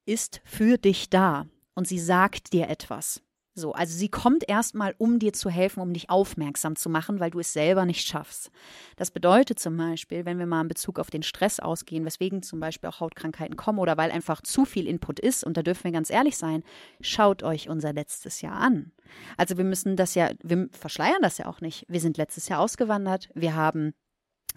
[0.06, 1.46] ist für dich da
[1.76, 3.22] und sie sagt dir etwas.
[3.56, 7.30] So, also sie kommt erstmal, um dir zu helfen, um dich aufmerksam zu machen, weil
[7.30, 8.50] du es selber nicht schaffst.
[8.96, 12.60] Das bedeutet zum Beispiel, wenn wir mal in Bezug auf den Stress ausgehen, weswegen zum
[12.60, 15.92] Beispiel auch Hautkrankheiten kommen oder weil einfach zu viel Input ist, und da dürfen wir
[15.92, 16.64] ganz ehrlich sein,
[17.00, 18.92] schaut euch unser letztes Jahr an.
[19.38, 21.86] Also wir müssen das ja, wir verschleiern das ja auch nicht.
[21.88, 23.94] Wir sind letztes Jahr ausgewandert, wir haben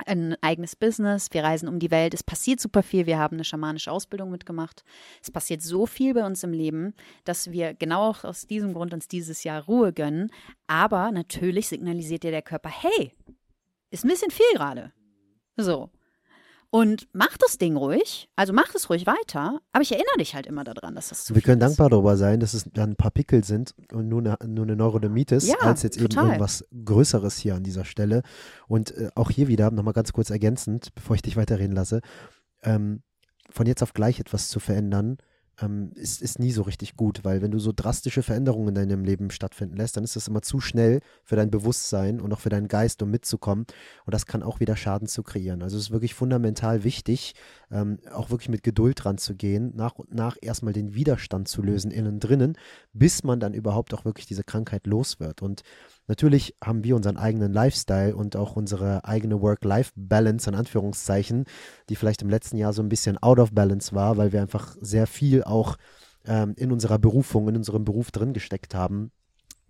[0.05, 3.45] ein eigenes Business, wir reisen um die Welt, es passiert super viel, wir haben eine
[3.45, 4.85] schamanische Ausbildung mitgemacht.
[5.23, 6.95] Es passiert so viel bei uns im Leben,
[7.25, 10.31] dass wir genau auch aus diesem Grund uns dieses Jahr Ruhe gönnen.
[10.67, 13.13] Aber natürlich signalisiert dir der Körper, hey,
[13.91, 14.93] ist ein bisschen viel gerade.
[15.57, 15.91] So.
[16.77, 20.47] Und mach das Ding ruhig, also mach es ruhig weiter, aber ich erinnere dich halt
[20.47, 21.67] immer daran, dass das zu Wir können ist.
[21.69, 24.77] dankbar darüber sein, dass es dann ein paar Pickel sind und nur eine, nur eine
[24.77, 26.27] Neurodermitis, Ja, als jetzt eben total.
[26.27, 28.23] irgendwas Größeres hier an dieser Stelle.
[28.69, 32.01] Und äh, auch hier wieder, nochmal ganz kurz ergänzend, bevor ich dich weiterreden lasse,
[32.63, 33.03] ähm,
[33.51, 35.17] von jetzt auf gleich etwas zu verändern,
[35.61, 39.05] ähm, ist, ist nie so richtig gut, weil wenn du so drastische Veränderungen in deinem
[39.05, 42.49] Leben stattfinden lässt, dann ist das immer zu schnell für dein Bewusstsein und auch für
[42.49, 43.67] deinen Geist, um mitzukommen.
[44.05, 45.63] Und das kann auch wieder Schaden zu kreieren.
[45.63, 47.35] Also es ist wirklich fundamental wichtig,
[47.71, 51.63] ähm, auch wirklich mit Geduld dran zu gehen, nach und nach erstmal den Widerstand zu
[51.63, 52.57] lösen innen drinnen,
[52.93, 55.43] bis man dann überhaupt auch wirklich diese Krankheit los wird.
[55.43, 55.63] Und
[56.09, 61.45] Natürlich haben wir unseren eigenen Lifestyle und auch unsere eigene Work-Life-Balance in Anführungszeichen,
[61.89, 64.77] die vielleicht im letzten Jahr so ein bisschen out of balance war, weil wir einfach
[64.81, 65.77] sehr viel auch
[66.27, 69.11] ähm, in unserer Berufung, in unserem Beruf drin gesteckt haben.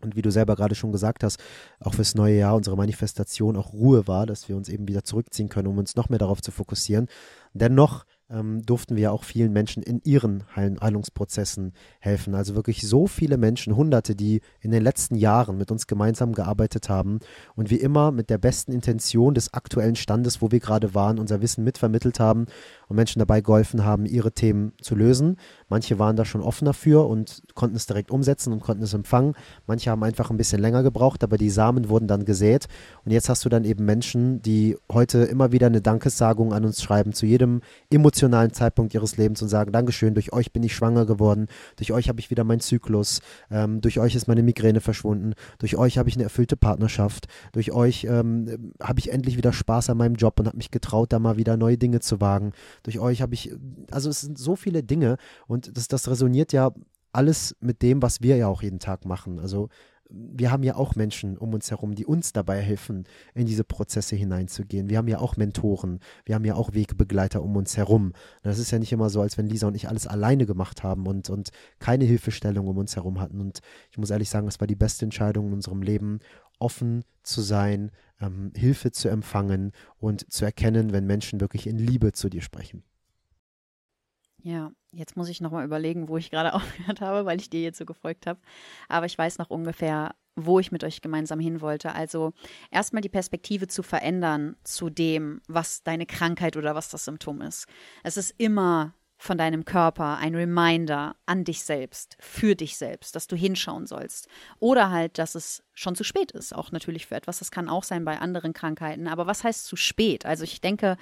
[0.02, 1.42] Und wie du selber gerade schon gesagt hast,
[1.80, 5.48] auch fürs neue Jahr unsere Manifestation auch Ruhe war, dass wir uns eben wieder zurückziehen
[5.48, 7.08] können, um uns noch mehr darauf zu fokussieren.
[7.54, 12.34] Dennoch ähm, durften wir auch vielen Menschen in ihren Heil Heilungsprozessen helfen.
[12.34, 16.88] Also wirklich so viele Menschen, Hunderte, die in den letzten Jahren mit uns gemeinsam gearbeitet
[16.88, 17.20] haben
[17.54, 21.40] und wie immer mit der besten Intention des aktuellen Standes, wo wir gerade waren, unser
[21.40, 22.46] Wissen mitvermittelt haben
[22.88, 25.36] und Menschen dabei geholfen haben, ihre Themen zu lösen.
[25.68, 29.34] Manche waren da schon offen dafür und konnten es direkt umsetzen und konnten es empfangen.
[29.66, 32.66] Manche haben einfach ein bisschen länger gebraucht, aber die Samen wurden dann gesät.
[33.04, 36.82] Und jetzt hast du dann eben Menschen, die heute immer wieder eine Dankessagung an uns
[36.82, 37.60] schreiben, zu jedem
[37.90, 42.08] emotionalen Zeitpunkt ihres Lebens und sagen, Dankeschön, durch euch bin ich schwanger geworden, durch euch
[42.08, 43.20] habe ich wieder meinen Zyklus,
[43.50, 47.72] ähm, durch euch ist meine Migräne verschwunden, durch euch habe ich eine erfüllte Partnerschaft, durch
[47.72, 51.18] euch ähm, habe ich endlich wieder Spaß an meinem Job und habe mich getraut, da
[51.18, 52.52] mal wieder neue Dinge zu wagen.
[52.82, 53.52] Durch euch habe ich,
[53.90, 55.16] also es sind so viele Dinge
[55.46, 56.72] und das, das resoniert ja
[57.12, 59.38] alles mit dem, was wir ja auch jeden Tag machen.
[59.40, 59.68] Also
[60.08, 63.04] wir haben ja auch Menschen um uns herum, die uns dabei helfen,
[63.34, 64.88] in diese Prozesse hineinzugehen.
[64.88, 68.12] Wir haben ja auch Mentoren, wir haben ja auch Wegbegleiter um uns herum.
[68.42, 71.06] Das ist ja nicht immer so, als wenn Lisa und ich alles alleine gemacht haben
[71.06, 73.40] und, und keine Hilfestellung um uns herum hatten.
[73.40, 73.60] Und
[73.90, 76.20] ich muss ehrlich sagen, es war die beste Entscheidung in unserem Leben,
[76.58, 77.90] offen zu sein,
[78.20, 82.82] ähm, Hilfe zu empfangen und zu erkennen, wenn Menschen wirklich in Liebe zu dir sprechen.
[84.42, 87.78] Ja, jetzt muss ich nochmal überlegen, wo ich gerade aufgehört habe, weil ich dir jetzt
[87.78, 88.40] so gefolgt habe.
[88.88, 91.94] Aber ich weiß noch ungefähr, wo ich mit euch gemeinsam hin wollte.
[91.94, 92.32] Also
[92.70, 97.66] erstmal die Perspektive zu verändern zu dem, was deine Krankheit oder was das Symptom ist.
[98.04, 103.26] Es ist immer von deinem Körper ein Reminder an dich selbst, für dich selbst, dass
[103.26, 104.28] du hinschauen sollst.
[104.58, 107.38] Oder halt, dass es schon zu spät ist, auch natürlich für etwas.
[107.38, 109.08] Das kann auch sein bei anderen Krankheiten.
[109.08, 110.26] Aber was heißt zu spät?
[110.26, 110.96] Also ich denke,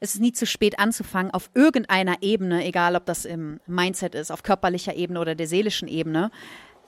[0.00, 4.30] es ist nie zu spät anzufangen, auf irgendeiner Ebene, egal ob das im Mindset ist,
[4.30, 6.30] auf körperlicher Ebene oder der seelischen Ebene,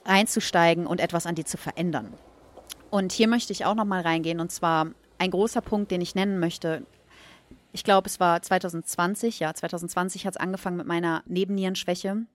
[0.05, 2.13] reinzusteigen und etwas an dir zu verändern.
[2.89, 4.87] Und hier möchte ich auch nochmal reingehen, und zwar
[5.17, 6.85] ein großer Punkt, den ich nennen möchte.
[7.71, 12.25] Ich glaube, es war 2020, ja, 2020 hat es angefangen mit meiner Nebennierenschwäche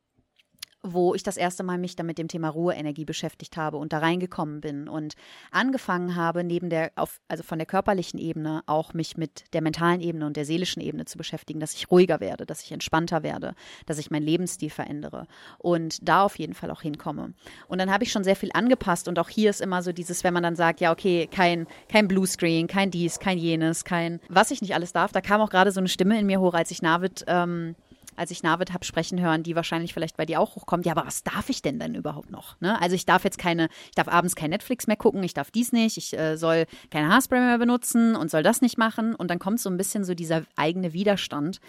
[0.92, 3.98] wo ich das erste Mal mich dann mit dem Thema Ruheenergie beschäftigt habe und da
[3.98, 5.14] reingekommen bin und
[5.50, 10.00] angefangen habe, neben der, auf, also von der körperlichen Ebene auch mich mit der mentalen
[10.00, 13.54] Ebene und der seelischen Ebene zu beschäftigen, dass ich ruhiger werde, dass ich entspannter werde,
[13.86, 15.26] dass ich meinen Lebensstil verändere
[15.58, 17.32] und da auf jeden Fall auch hinkomme.
[17.68, 20.24] Und dann habe ich schon sehr viel angepasst und auch hier ist immer so dieses,
[20.24, 24.50] wenn man dann sagt, ja, okay, kein, kein Bluescreen, kein dies, kein jenes, kein, was
[24.50, 26.70] ich nicht alles darf, da kam auch gerade so eine Stimme in mir hoch, als
[26.70, 27.74] ich Navid, ähm,
[28.16, 31.06] als ich Navid habe sprechen hören, die wahrscheinlich vielleicht bei dir auch hochkommt, ja, aber
[31.06, 32.60] was darf ich denn denn überhaupt noch?
[32.60, 32.80] Ne?
[32.80, 35.72] Also ich darf jetzt keine, ich darf abends kein Netflix mehr gucken, ich darf dies
[35.72, 39.14] nicht, ich äh, soll keine Haarspray mehr benutzen und soll das nicht machen.
[39.14, 41.60] Und dann kommt so ein bisschen so dieser eigene Widerstand.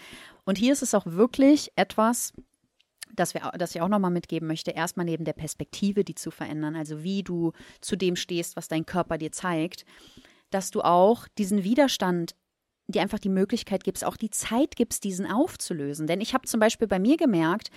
[0.44, 2.32] Und hier ist es auch wirklich etwas,
[3.14, 6.76] das, wir, das ich auch nochmal mitgeben möchte, erstmal neben der Perspektive, die zu verändern,
[6.76, 9.84] also wie du zu dem stehst, was dein Körper dir zeigt,
[10.50, 12.34] dass du auch diesen Widerstand
[12.88, 16.06] dir einfach die Möglichkeit gibst, auch die Zeit gibst, diesen aufzulösen.
[16.06, 17.70] Denn ich habe zum Beispiel bei mir gemerkt,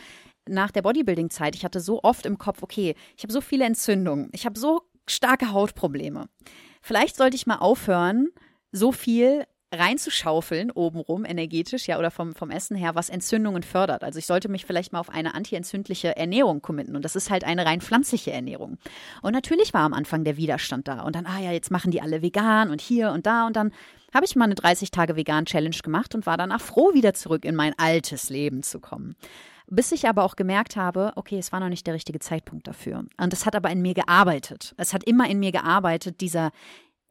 [0.47, 4.29] nach der Bodybuilding-Zeit, ich hatte so oft im Kopf, okay, ich habe so viele Entzündungen,
[4.31, 6.29] ich habe so starke Hautprobleme.
[6.81, 8.29] Vielleicht sollte ich mal aufhören,
[8.71, 14.03] so viel reinzuschaufeln, obenrum, energetisch, ja, oder vom, vom Essen her, was Entzündungen fördert.
[14.03, 16.95] Also ich sollte mich vielleicht mal auf eine antientzündliche Ernährung committen.
[16.95, 18.77] Und das ist halt eine rein pflanzliche Ernährung.
[19.21, 21.01] Und natürlich war am Anfang der Widerstand da.
[21.01, 23.47] Und dann, ah ja, jetzt machen die alle vegan und hier und da.
[23.47, 23.71] Und dann
[24.13, 28.29] habe ich mal eine 30-Tage-Vegan-Challenge gemacht und war danach froh, wieder zurück in mein altes
[28.29, 29.15] Leben zu kommen.
[29.67, 33.05] Bis ich aber auch gemerkt habe, okay, es war noch nicht der richtige Zeitpunkt dafür.
[33.17, 34.73] Und es hat aber in mir gearbeitet.
[34.77, 36.51] Es hat immer in mir gearbeitet, dieser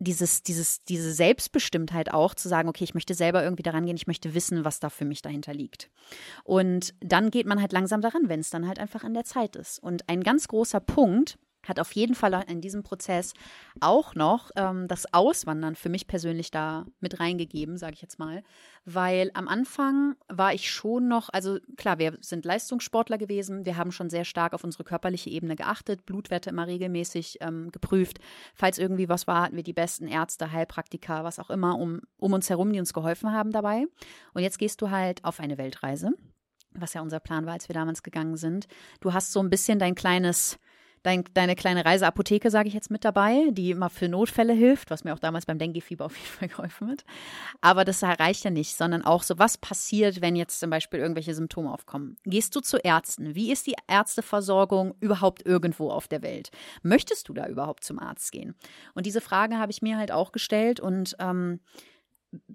[0.01, 4.07] dieses, dieses, diese Selbstbestimmtheit auch zu sagen, okay, ich möchte selber irgendwie daran gehen, ich
[4.07, 5.91] möchte wissen, was da für mich dahinter liegt.
[6.43, 9.57] Und dann geht man halt langsam daran, wenn es dann halt einfach an der Zeit
[9.57, 9.79] ist.
[9.79, 13.35] Und ein ganz großer Punkt, hat auf jeden Fall in diesem Prozess
[13.81, 18.43] auch noch ähm, das Auswandern für mich persönlich da mit reingegeben, sage ich jetzt mal.
[18.85, 23.93] Weil am Anfang war ich schon noch, also klar, wir sind Leistungssportler gewesen, wir haben
[23.93, 28.19] schon sehr stark auf unsere körperliche Ebene geachtet, Blutwerte immer regelmäßig ähm, geprüft.
[28.55, 32.33] Falls irgendwie was war, hatten wir die besten Ärzte, Heilpraktiker, was auch immer, um, um
[32.33, 33.85] uns herum, die uns geholfen haben dabei.
[34.33, 36.13] Und jetzt gehst du halt auf eine Weltreise
[36.75, 38.67] was ja unser Plan war, als wir damals gegangen sind.
[39.01, 40.59] Du hast so ein bisschen dein kleines
[41.03, 45.05] dein, deine kleine Reiseapotheke, sage ich jetzt, mit dabei, die immer für Notfälle hilft, was
[45.05, 47.05] mir auch damals beim Dengue-Fieber auf jeden Fall geholfen hat.
[47.61, 51.35] Aber das reicht ja nicht, sondern auch so, was passiert, wenn jetzt zum Beispiel irgendwelche
[51.35, 52.17] Symptome aufkommen?
[52.25, 53.35] Gehst du zu Ärzten?
[53.35, 56.51] Wie ist die Ärzteversorgung überhaupt irgendwo auf der Welt?
[56.83, 58.55] Möchtest du da überhaupt zum Arzt gehen?
[58.95, 61.61] Und diese Frage habe ich mir halt auch gestellt und ähm,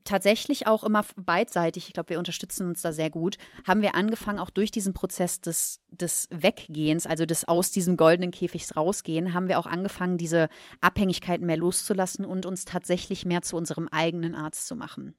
[0.04, 4.40] tatsächlich auch immer beidseitig, ich glaube, wir unterstützen uns da sehr gut, haben wir angefangen,
[4.40, 9.48] auch durch diesen Prozess des, des Weggehens, also des aus diesem goldenen Käfigs rausgehen, haben
[9.48, 10.50] wir auch angefangen, diese
[10.82, 15.16] Abhängigkeiten mehr loszulassen und uns tatsächlich mehr zu unserem eigenen Arzt zu machen.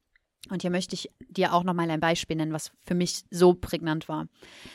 [0.48, 4.09] Und hier möchte ich dir auch nochmal ein Beispiel nennen, was für mich so prägnant
[4.09, 4.28] war.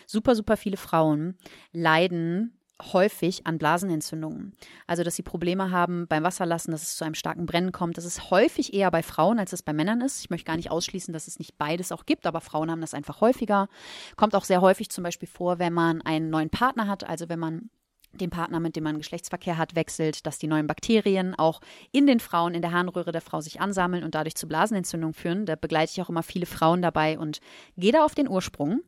[0.06, 1.38] Super, super viele Frauen
[1.72, 2.61] leiden
[2.94, 4.56] häufig an Blasenentzündungen.
[4.88, 7.98] Also, dass sie Probleme haben beim Wasserlassen, dass es zu einem starken Brennen kommt.
[7.98, 10.20] Das ist häufig eher bei Frauen, als es bei Männern ist.
[10.20, 12.94] Ich möchte gar nicht ausschließen, dass es nicht beides auch gibt, aber Frauen haben das
[12.94, 13.68] einfach häufiger.
[14.16, 17.40] Kommt auch sehr häufig zum Beispiel vor, wenn man einen neuen Partner hat, also wenn
[17.40, 17.70] man
[18.14, 21.62] den Partner, mit dem man Geschlechtsverkehr hat, wechselt, dass die neuen Bakterien auch
[21.92, 25.46] in den Frauen, in der Harnröhre der Frau sich ansammeln und dadurch zu Blasenentzündungen führen.
[25.46, 27.40] Da begleite ich auch immer viele Frauen dabei und
[27.78, 28.82] gehe da auf den Ursprung.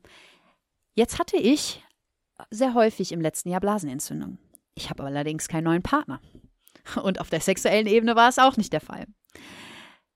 [0.95, 1.83] Jetzt hatte ich
[2.49, 4.37] sehr häufig im letzten Jahr Blasenentzündung.
[4.75, 6.21] Ich habe allerdings keinen neuen Partner.
[7.03, 9.05] Und auf der sexuellen Ebene war es auch nicht der Fall.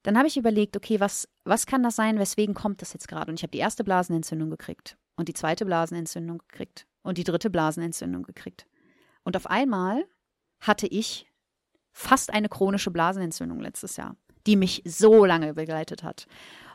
[0.03, 3.29] Dann habe ich überlegt, okay, was, was kann das sein, weswegen kommt das jetzt gerade?
[3.29, 7.49] Und ich habe die erste Blasenentzündung gekriegt und die zweite Blasenentzündung gekriegt und die dritte
[7.49, 8.67] Blasenentzündung gekriegt.
[9.23, 10.05] Und auf einmal
[10.61, 11.27] hatte ich
[11.91, 14.15] fast eine chronische Blasenentzündung letztes Jahr,
[14.45, 16.27] die mich so lange begleitet hat.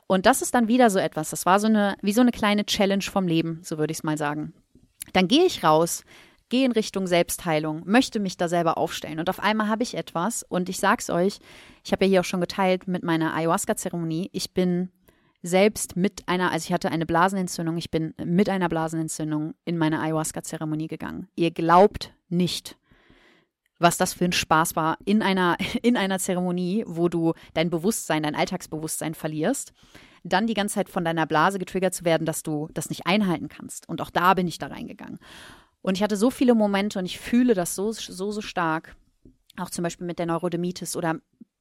[0.07, 2.66] Und das ist dann wieder so etwas, das war so eine, wie so eine kleine
[2.66, 4.53] Challenge vom Leben, so würde ich es mal sagen.
[5.12, 6.05] Dann gehe ich raus,
[6.48, 9.18] gehe in Richtung Selbstheilung, möchte mich da selber aufstellen.
[9.18, 11.38] Und auf einmal habe ich etwas, und ich sag's euch,
[11.82, 14.90] ich habe ja hier auch schon geteilt mit meiner Ayahuasca-Zeremonie, ich bin
[15.42, 20.00] selbst mit einer, also ich hatte eine Blasenentzündung, ich bin mit einer Blasenentzündung in meine
[20.00, 21.28] Ayahuasca-Zeremonie gegangen.
[21.34, 22.76] Ihr glaubt nicht,
[23.83, 28.22] was das für ein Spaß war in einer, in einer Zeremonie, wo du dein Bewusstsein,
[28.22, 29.72] dein Alltagsbewusstsein verlierst
[30.24, 33.49] dann die ganze Zeit von deiner Blase getriggert zu werden, dass du das nicht einhalten
[33.49, 33.89] kannst.
[33.89, 35.18] Und auch da bin ich da reingegangen.
[35.83, 38.95] Und ich hatte so viele Momente und ich fühle das so, so, so stark.
[39.59, 41.16] Auch zum Beispiel mit der Neurodermitis oder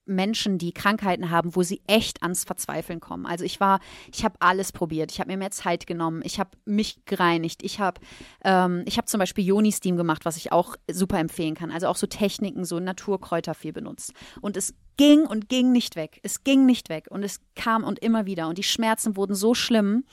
[0.05, 3.25] Menschen, die Krankheiten haben, wo sie echt ans Verzweifeln kommen.
[3.25, 3.79] Also ich war,
[4.11, 5.11] ich habe alles probiert.
[5.11, 6.21] Ich habe mir mehr Zeit genommen.
[6.23, 7.63] Ich habe mich gereinigt.
[7.63, 8.01] Ich habe,
[8.43, 11.71] ähm, ich habe zum Beispiel Joni-Steam gemacht, was ich auch super empfehlen kann.
[11.71, 14.13] Also auch so Techniken, so Naturkräuter viel benutzt.
[14.41, 16.19] Und es ging und ging nicht weg.
[16.23, 18.47] Es ging nicht weg und es kam und immer wieder.
[18.47, 20.03] Und die Schmerzen wurden so schlimm,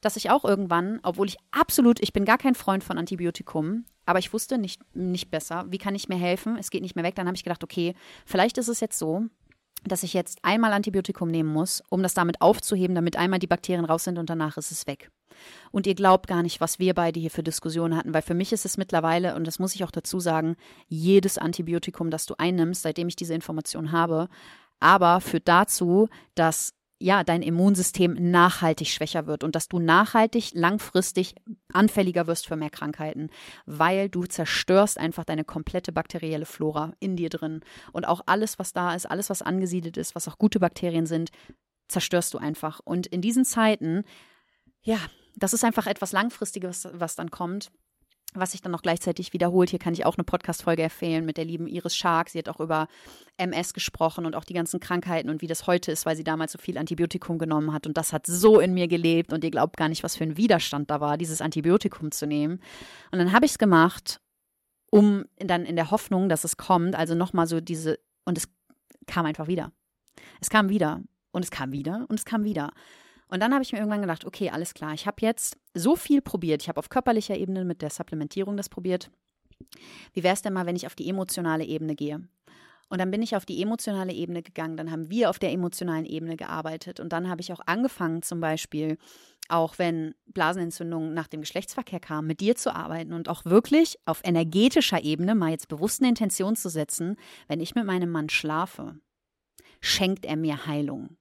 [0.00, 4.18] dass ich auch irgendwann, obwohl ich absolut, ich bin gar kein Freund von Antibiotikum, aber
[4.18, 6.56] ich wusste nicht, nicht besser, wie kann ich mir helfen?
[6.56, 7.14] Es geht nicht mehr weg.
[7.14, 7.94] Dann habe ich gedacht, okay,
[8.26, 9.26] vielleicht ist es jetzt so,
[9.84, 13.84] dass ich jetzt einmal Antibiotikum nehmen muss, um das damit aufzuheben, damit einmal die Bakterien
[13.84, 15.10] raus sind und danach ist es weg.
[15.70, 18.52] Und ihr glaubt gar nicht, was wir beide hier für Diskussionen hatten, weil für mich
[18.52, 20.56] ist es mittlerweile, und das muss ich auch dazu sagen,
[20.88, 24.28] jedes Antibiotikum, das du einnimmst, seitdem ich diese Information habe,
[24.78, 31.34] aber führt dazu, dass ja, dein Immunsystem nachhaltig schwächer wird und dass du nachhaltig, langfristig
[31.72, 33.28] anfälliger wirst für mehr Krankheiten,
[33.66, 37.60] weil du zerstörst einfach deine komplette bakterielle Flora in dir drin.
[37.92, 41.30] Und auch alles, was da ist, alles, was angesiedelt ist, was auch gute Bakterien sind,
[41.88, 42.80] zerstörst du einfach.
[42.84, 44.04] Und in diesen Zeiten,
[44.82, 44.98] ja,
[45.34, 47.70] das ist einfach etwas Langfristiges, was dann kommt
[48.34, 49.70] was sich dann noch gleichzeitig wiederholt.
[49.70, 52.30] Hier kann ich auch eine Podcast-Folge empfehlen mit der lieben Iris Schark.
[52.30, 52.88] Sie hat auch über
[53.36, 56.52] MS gesprochen und auch die ganzen Krankheiten und wie das heute ist, weil sie damals
[56.52, 57.86] so viel Antibiotikum genommen hat.
[57.86, 60.36] Und das hat so in mir gelebt und ihr glaubt gar nicht, was für ein
[60.36, 62.60] Widerstand da war, dieses Antibiotikum zu nehmen.
[63.10, 64.20] Und dann habe ich es gemacht,
[64.90, 68.48] um dann in der Hoffnung, dass es kommt, also nochmal so diese, und es
[69.06, 69.72] kam einfach wieder.
[70.40, 71.02] Es kam wieder
[71.32, 72.66] und es kam wieder und es kam wieder.
[72.66, 72.72] Und
[73.40, 76.62] dann habe ich mir irgendwann gedacht, okay, alles klar, ich habe jetzt so viel probiert.
[76.62, 79.10] Ich habe auf körperlicher Ebene mit der Supplementierung das probiert.
[80.12, 82.28] Wie wäre es denn mal, wenn ich auf die emotionale Ebene gehe?
[82.92, 86.04] Und dann bin ich auf die emotionale Ebene gegangen, dann haben wir auf der emotionalen
[86.04, 88.98] Ebene gearbeitet und dann habe ich auch angefangen, zum Beispiel,
[89.48, 94.20] auch wenn Blasenentzündungen nach dem Geschlechtsverkehr kamen, mit dir zu arbeiten und auch wirklich auf
[94.24, 97.16] energetischer Ebene mal jetzt bewusst eine Intention zu setzen,
[97.48, 98.96] wenn ich mit meinem Mann schlafe,
[99.80, 101.16] schenkt er mir Heilung.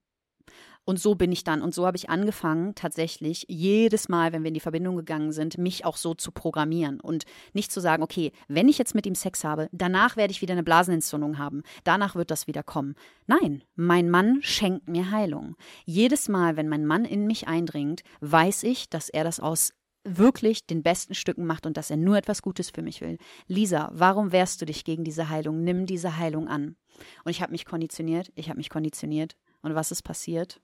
[0.91, 1.61] Und so bin ich dann.
[1.61, 5.57] Und so habe ich angefangen, tatsächlich jedes Mal, wenn wir in die Verbindung gegangen sind,
[5.57, 6.99] mich auch so zu programmieren.
[6.99, 7.23] Und
[7.53, 10.51] nicht zu sagen, okay, wenn ich jetzt mit ihm Sex habe, danach werde ich wieder
[10.51, 11.63] eine Blasenentzündung haben.
[11.85, 12.95] Danach wird das wieder kommen.
[13.25, 15.55] Nein, mein Mann schenkt mir Heilung.
[15.85, 19.71] Jedes Mal, wenn mein Mann in mich eindringt, weiß ich, dass er das aus
[20.03, 23.17] wirklich den besten Stücken macht und dass er nur etwas Gutes für mich will.
[23.47, 25.63] Lisa, warum wehrst du dich gegen diese Heilung?
[25.63, 26.75] Nimm diese Heilung an.
[27.23, 29.37] Und ich habe mich konditioniert, ich habe mich konditioniert.
[29.61, 30.59] Und was ist passiert?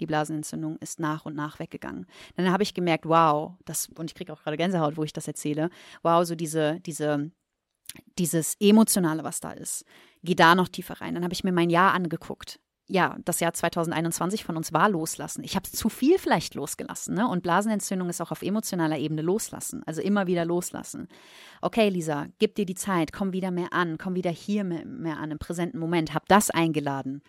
[0.00, 2.06] Die Blasenentzündung ist nach und nach weggegangen.
[2.36, 5.28] Dann habe ich gemerkt, wow, das, und ich kriege auch gerade Gänsehaut, wo ich das
[5.28, 5.70] erzähle,
[6.02, 7.30] wow, so diese, diese,
[8.18, 9.84] dieses Emotionale, was da ist.
[10.22, 11.14] Geh da noch tiefer rein.
[11.14, 12.58] Dann habe ich mir mein Jahr angeguckt.
[12.88, 15.44] Ja, das Jahr 2021 von uns war loslassen.
[15.44, 17.14] Ich habe zu viel vielleicht losgelassen.
[17.14, 17.26] Ne?
[17.28, 19.82] Und Blasenentzündung ist auch auf emotionaler Ebene loslassen.
[19.86, 21.08] Also immer wieder loslassen.
[21.60, 25.18] Okay, Lisa, gib dir die Zeit, komm wieder mehr an, komm wieder hier mehr, mehr
[25.18, 26.12] an, im präsenten Moment.
[26.12, 27.22] Hab das eingeladen.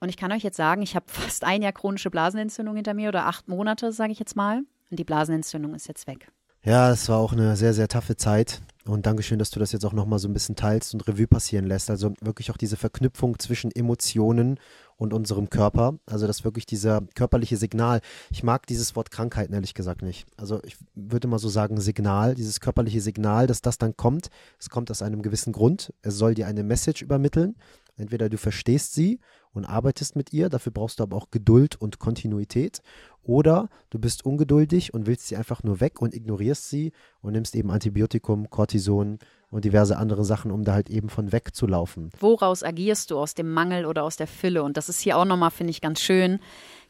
[0.00, 3.08] Und ich kann euch jetzt sagen, ich habe fast ein Jahr chronische Blasenentzündung hinter mir
[3.08, 4.62] oder acht Monate, sage ich jetzt mal.
[4.90, 6.32] Und die Blasenentzündung ist jetzt weg.
[6.62, 8.60] Ja, es war auch eine sehr, sehr taffe Zeit.
[8.84, 11.66] Und Dankeschön, dass du das jetzt auch nochmal so ein bisschen teilst und Revue passieren
[11.66, 11.90] lässt.
[11.90, 14.58] Also wirklich auch diese Verknüpfung zwischen Emotionen
[14.96, 15.94] und unserem Körper.
[16.06, 18.00] Also das wirklich dieser körperliche Signal.
[18.30, 20.26] Ich mag dieses Wort Krankheit ehrlich gesagt nicht.
[20.36, 24.28] Also ich würde mal so sagen Signal, dieses körperliche Signal, dass das dann kommt.
[24.58, 25.94] Es kommt aus einem gewissen Grund.
[26.02, 27.56] Es soll dir eine Message übermitteln.
[28.00, 29.20] Entweder du verstehst sie
[29.52, 32.80] und arbeitest mit ihr, dafür brauchst du aber auch Geduld und Kontinuität.
[33.22, 37.54] Oder du bist ungeduldig und willst sie einfach nur weg und ignorierst sie und nimmst
[37.54, 39.18] eben Antibiotikum, Cortison
[39.50, 42.10] und diverse andere Sachen, um da halt eben von wegzulaufen.
[42.18, 43.18] Woraus agierst du?
[43.18, 44.62] Aus dem Mangel oder aus der Fülle?
[44.62, 46.38] Und das ist hier auch nochmal, finde ich, ganz schön.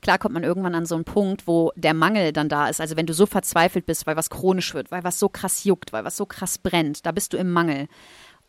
[0.02, 2.80] Klar kommt man irgendwann an so einen Punkt, wo der Mangel dann da ist.
[2.80, 5.92] Also wenn du so verzweifelt bist, weil was chronisch wird, weil was so krass juckt,
[5.92, 7.88] weil was so krass brennt, da bist du im Mangel.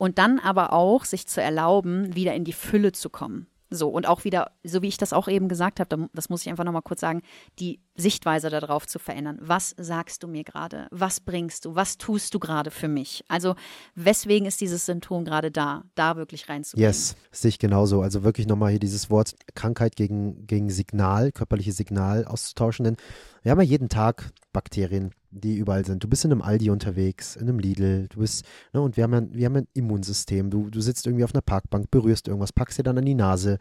[0.02, 3.46] Und dann aber auch sich zu erlauben, wieder in die Fülle zu kommen.
[3.70, 6.50] So, und auch wieder, so wie ich das auch eben gesagt habe, das muss ich
[6.50, 7.22] einfach nochmal kurz sagen,
[7.60, 9.38] die Sichtweise darauf zu verändern.
[9.42, 10.88] Was sagst du mir gerade?
[10.90, 11.76] Was bringst du?
[11.76, 13.24] Was tust du gerade für mich?
[13.28, 13.54] Also,
[13.94, 15.84] weswegen ist dieses Symptom gerade da?
[15.94, 16.84] Da wirklich reinzugehen.
[16.84, 18.02] Yes, sehe ich genauso.
[18.02, 22.86] Also wirklich nochmal hier dieses Wort Krankheit gegen, gegen Signal, körperliche Signal auszutauschen.
[22.86, 22.98] Denn
[23.42, 26.04] wir haben ja jeden Tag Bakterien, die überall sind.
[26.04, 29.14] Du bist in einem Aldi unterwegs, in einem Lidl, du bist, ne, und wir haben
[29.14, 30.50] ja, wir haben ein Immunsystem.
[30.50, 33.58] Du, du sitzt irgendwie auf einer Parkbank, berührst irgendwas, packst dir dann an die Nase,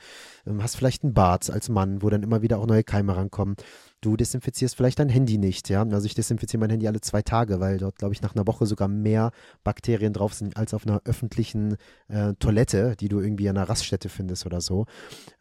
[0.47, 3.57] ähm, hast vielleicht einen Bart als Mann, wo dann immer wieder auch neue Keime rankommen.
[4.03, 5.82] Du desinfizierst vielleicht dein Handy nicht, ja.
[5.82, 8.64] Also ich desinfiziere mein Handy alle zwei Tage, weil dort, glaube ich, nach einer Woche
[8.64, 9.30] sogar mehr
[9.62, 11.76] Bakterien drauf sind als auf einer öffentlichen
[12.09, 14.86] äh, Toilette, die du irgendwie an einer Raststätte findest oder so.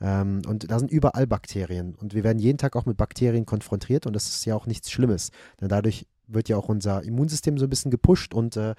[0.01, 1.95] Ähm, und da sind überall Bakterien.
[1.95, 4.91] Und wir werden jeden Tag auch mit Bakterien konfrontiert und das ist ja auch nichts
[4.91, 5.31] Schlimmes.
[5.61, 8.75] Denn dadurch wird ja auch unser Immunsystem so ein bisschen gepusht und äh,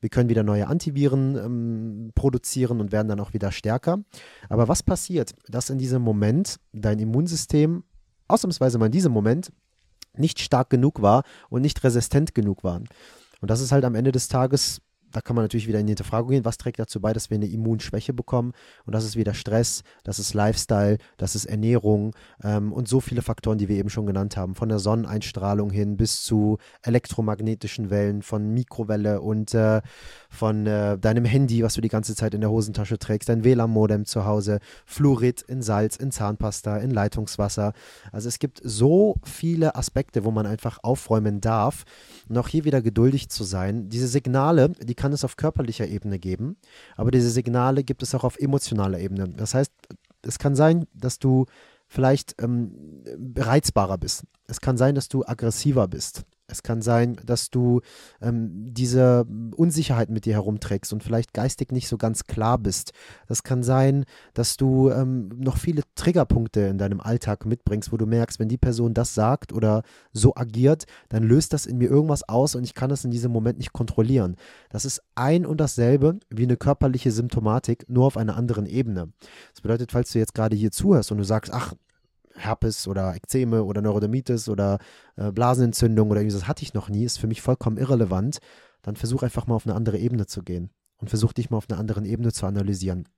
[0.00, 3.98] wir können wieder neue Antiviren ähm, produzieren und werden dann auch wieder stärker.
[4.48, 7.84] Aber was passiert, dass in diesem Moment dein Immunsystem
[8.28, 9.52] ausnahmsweise mal in diesem Moment
[10.16, 12.80] nicht stark genug war und nicht resistent genug war?
[13.40, 14.80] Und das ist halt am Ende des Tages
[15.14, 17.36] da kann man natürlich wieder in die Hinterfragung gehen, was trägt dazu bei, dass wir
[17.36, 18.52] eine Immunschwäche bekommen.
[18.84, 23.22] Und das ist wieder Stress, das ist Lifestyle, das ist Ernährung ähm, und so viele
[23.22, 24.54] Faktoren, die wir eben schon genannt haben.
[24.54, 29.82] Von der Sonneneinstrahlung hin bis zu elektromagnetischen Wellen, von Mikrowelle und äh,
[30.28, 34.06] von äh, deinem Handy, was du die ganze Zeit in der Hosentasche trägst, dein WLAN-Modem
[34.06, 37.72] zu Hause, Fluorid in Salz, in Zahnpasta, in Leitungswasser.
[38.10, 41.84] Also es gibt so viele Aspekte, wo man einfach aufräumen darf.
[42.34, 43.88] Auch hier wieder geduldig zu sein.
[43.88, 46.56] Diese Signale, die kann es auf körperlicher Ebene geben,
[46.96, 49.28] aber diese Signale gibt es auch auf emotionaler Ebene.
[49.28, 49.72] Das heißt,
[50.22, 51.46] es kann sein, dass du
[51.86, 53.04] vielleicht ähm,
[53.36, 54.24] reizbarer bist.
[54.46, 56.24] Es kann sein, dass du aggressiver bist.
[56.46, 57.80] Es kann sein, dass du
[58.20, 59.26] ähm, diese
[59.56, 62.92] Unsicherheit mit dir herumträgst und vielleicht geistig nicht so ganz klar bist.
[63.28, 68.04] Das kann sein, dass du ähm, noch viele Triggerpunkte in deinem Alltag mitbringst, wo du
[68.04, 69.82] merkst, wenn die Person das sagt oder
[70.12, 73.32] so agiert, dann löst das in mir irgendwas aus und ich kann das in diesem
[73.32, 74.36] Moment nicht kontrollieren.
[74.68, 79.12] Das ist ein und dasselbe wie eine körperliche Symptomatik, nur auf einer anderen Ebene.
[79.52, 81.72] Das bedeutet, falls du jetzt gerade hier zuhörst und du sagst, ach,
[82.36, 84.78] Herpes oder Ekzeme oder Neurodermitis oder
[85.16, 88.38] äh, Blasenentzündung oder irgendwas hatte ich noch nie, ist für mich vollkommen irrelevant,
[88.82, 91.68] dann versuch einfach mal auf eine andere Ebene zu gehen und versuch dich mal auf
[91.68, 93.08] einer anderen Ebene zu analysieren.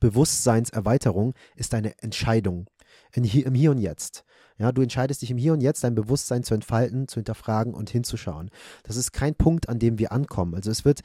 [0.00, 2.66] Bewusstseinserweiterung ist eine Entscheidung
[3.14, 4.24] Hier, im Hier und Jetzt.
[4.58, 7.90] Ja, du entscheidest dich im Hier und Jetzt, dein Bewusstsein zu entfalten, zu hinterfragen und
[7.90, 8.50] hinzuschauen.
[8.84, 10.54] Das ist kein Punkt, an dem wir ankommen.
[10.54, 11.00] Also es wird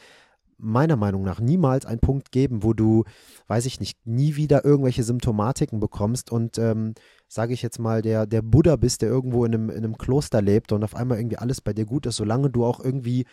[0.59, 3.05] meiner Meinung nach niemals einen Punkt geben, wo du,
[3.47, 6.93] weiß ich nicht, nie wieder irgendwelche Symptomatiken bekommst und, ähm,
[7.27, 10.41] sage ich jetzt mal, der, der Buddha bist, der irgendwo in einem, in einem Kloster
[10.41, 13.25] lebt und auf einmal irgendwie alles bei dir gut ist, solange du auch irgendwie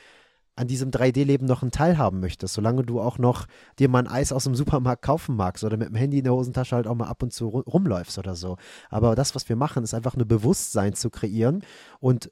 [0.57, 3.47] an diesem 3D-Leben noch einen Teilhaben möchtest, solange du auch noch
[3.79, 6.33] dir mal ein Eis aus dem Supermarkt kaufen magst oder mit dem Handy in der
[6.33, 8.57] Hosentasche halt auch mal ab und zu rumläufst oder so.
[8.89, 11.63] Aber das, was wir machen, ist einfach eine Bewusstsein zu kreieren
[12.01, 12.31] und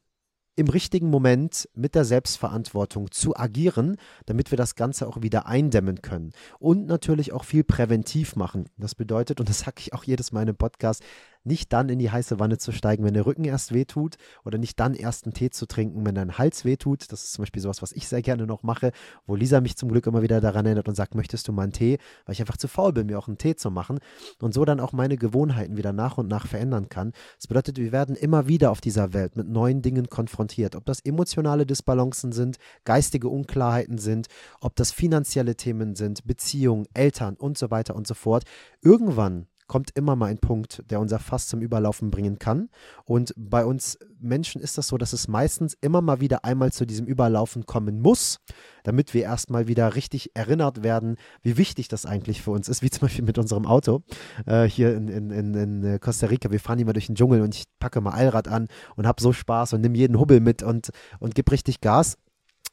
[0.56, 3.96] im richtigen Moment mit der Selbstverantwortung zu agieren,
[4.26, 6.32] damit wir das Ganze auch wieder eindämmen können.
[6.58, 8.66] Und natürlich auch viel präventiv machen.
[8.76, 11.02] Das bedeutet, und das sage ich auch jedes Mal einem Podcast,
[11.44, 14.80] nicht dann in die heiße Wanne zu steigen, wenn der Rücken erst wehtut oder nicht
[14.80, 17.12] dann erst einen Tee zu trinken, wenn dein Hals wehtut.
[17.12, 18.92] Das ist zum Beispiel sowas, was ich sehr gerne noch mache,
[19.26, 21.72] wo Lisa mich zum Glück immer wieder daran erinnert und sagt, möchtest du mal einen
[21.72, 21.98] Tee?
[22.24, 23.98] Weil ich einfach zu faul bin, mir auch einen Tee zu machen
[24.40, 27.12] und so dann auch meine Gewohnheiten wieder nach und nach verändern kann.
[27.36, 30.76] Das bedeutet, wir werden immer wieder auf dieser Welt mit neuen Dingen konfrontiert.
[30.76, 34.28] Ob das emotionale Disbalancen sind, geistige Unklarheiten sind,
[34.60, 38.44] ob das finanzielle Themen sind, Beziehungen, Eltern und so weiter und so fort.
[38.82, 42.68] Irgendwann kommt immer mal ein Punkt, der unser Fass zum Überlaufen bringen kann.
[43.04, 46.86] Und bei uns Menschen ist das so, dass es meistens immer mal wieder einmal zu
[46.86, 48.38] diesem Überlaufen kommen muss,
[48.82, 52.90] damit wir erstmal wieder richtig erinnert werden, wie wichtig das eigentlich für uns ist, wie
[52.90, 54.02] zum Beispiel mit unserem Auto
[54.46, 56.50] äh, hier in, in, in, in, äh, Costa Rica.
[56.50, 59.32] Wir fahren immer durch den Dschungel und ich packe mal Allrad an und habe so
[59.32, 60.90] Spaß und nehme jeden Hubbel mit und,
[61.20, 62.16] und gebe richtig Gas.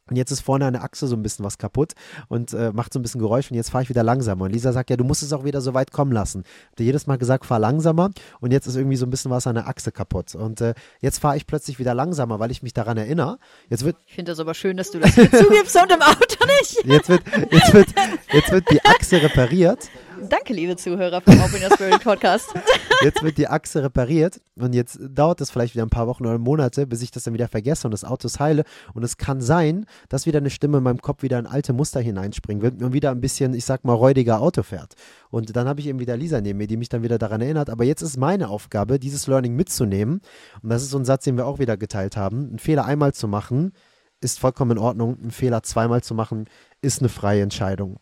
[0.09, 1.93] Und jetzt ist vorne eine Achse so ein bisschen was kaputt
[2.27, 4.45] und äh, macht so ein bisschen Geräusch und jetzt fahre ich wieder langsamer.
[4.45, 6.43] Und Lisa sagt, ja, du musst es auch wieder so weit kommen lassen.
[6.69, 9.47] Hab dir jedes Mal gesagt, fahr langsamer und jetzt ist irgendwie so ein bisschen was
[9.47, 10.35] an der Achse kaputt.
[10.35, 13.37] Und äh, jetzt fahre ich plötzlich wieder langsamer, weil ich mich daran erinnere.
[13.69, 16.83] Jetzt wird ich finde das aber schön, dass du das zugibst und im Auto nicht.
[16.83, 17.87] Jetzt wird, jetzt wird,
[18.33, 19.89] jetzt wird die Achse repariert
[20.30, 22.53] Danke, liebe Zuhörer vom Open Your Spirit Podcast.
[23.03, 26.38] Jetzt wird die Achse repariert und jetzt dauert es vielleicht wieder ein paar Wochen oder
[26.38, 28.63] Monate, bis ich das dann wieder vergesse und das Auto ist heile.
[28.93, 31.99] Und es kann sein, dass wieder eine Stimme in meinem Kopf wieder in alte Muster
[31.99, 34.93] hineinspringen wird und wieder ein bisschen, ich sag mal, räudiger Auto fährt.
[35.32, 37.72] Und dann habe ich eben wieder Lisa neben mir, die mich dann wieder daran erinnert.
[37.72, 40.22] Aber jetzt ist meine Aufgabe, dieses Learning mitzunehmen.
[40.61, 42.49] Und das ist so ein Satz, den wir auch wieder geteilt haben.
[42.49, 43.72] Einen Fehler einmal zu machen,
[44.22, 45.17] ist vollkommen in Ordnung.
[45.19, 46.45] Einen Fehler zweimal zu machen,
[46.82, 47.99] ist eine freie Entscheidung.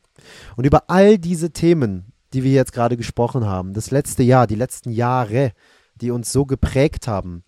[0.56, 4.56] Und über all diese Themen, die wir jetzt gerade gesprochen haben, das letzte Jahr, die
[4.56, 5.54] letzten Jahre,
[5.96, 7.44] die uns so geprägt haben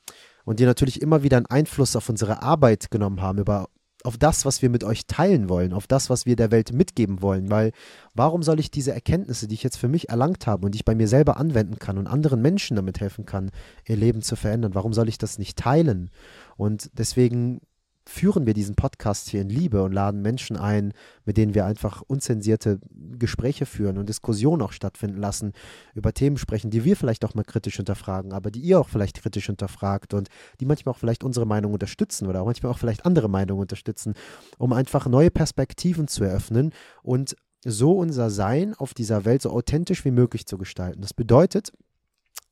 [0.46, 3.68] und die natürlich immer wieder einen Einfluss auf unsere Arbeit genommen haben, über
[4.04, 7.22] auf das, was wir mit euch teilen wollen, auf das, was wir der Welt mitgeben
[7.22, 7.72] wollen, weil
[8.14, 10.86] warum soll ich diese Erkenntnisse, die ich jetzt für mich erlangt habe und die ich
[10.86, 13.52] bei mir selber anwenden kann und anderen Menschen damit helfen kann,
[13.88, 16.10] ihr Leben zu verändern, warum soll ich das nicht teilen?
[16.58, 17.62] Und deswegen
[18.08, 20.94] führen wir diesen Podcast hier in Liebe und laden Menschen ein,
[21.26, 22.80] mit denen wir einfach unzensierte
[23.20, 25.54] Gespräche führen und Diskussionen auch stattfinden lassen,
[25.94, 29.22] über Themen sprechen, die wir vielleicht auch mal kritisch hinterfragen, aber die ihr auch vielleicht
[29.22, 30.30] kritisch hinterfragt und
[30.60, 34.14] die manchmal auch vielleicht unsere Meinung unterstützen oder auch manchmal auch vielleicht andere Meinungen unterstützen,
[34.58, 36.74] um einfach neue Perspektiven zu eröffnen
[37.04, 41.02] und so unser Sein auf dieser Welt so authentisch wie möglich zu gestalten.
[41.02, 41.72] Das bedeutet,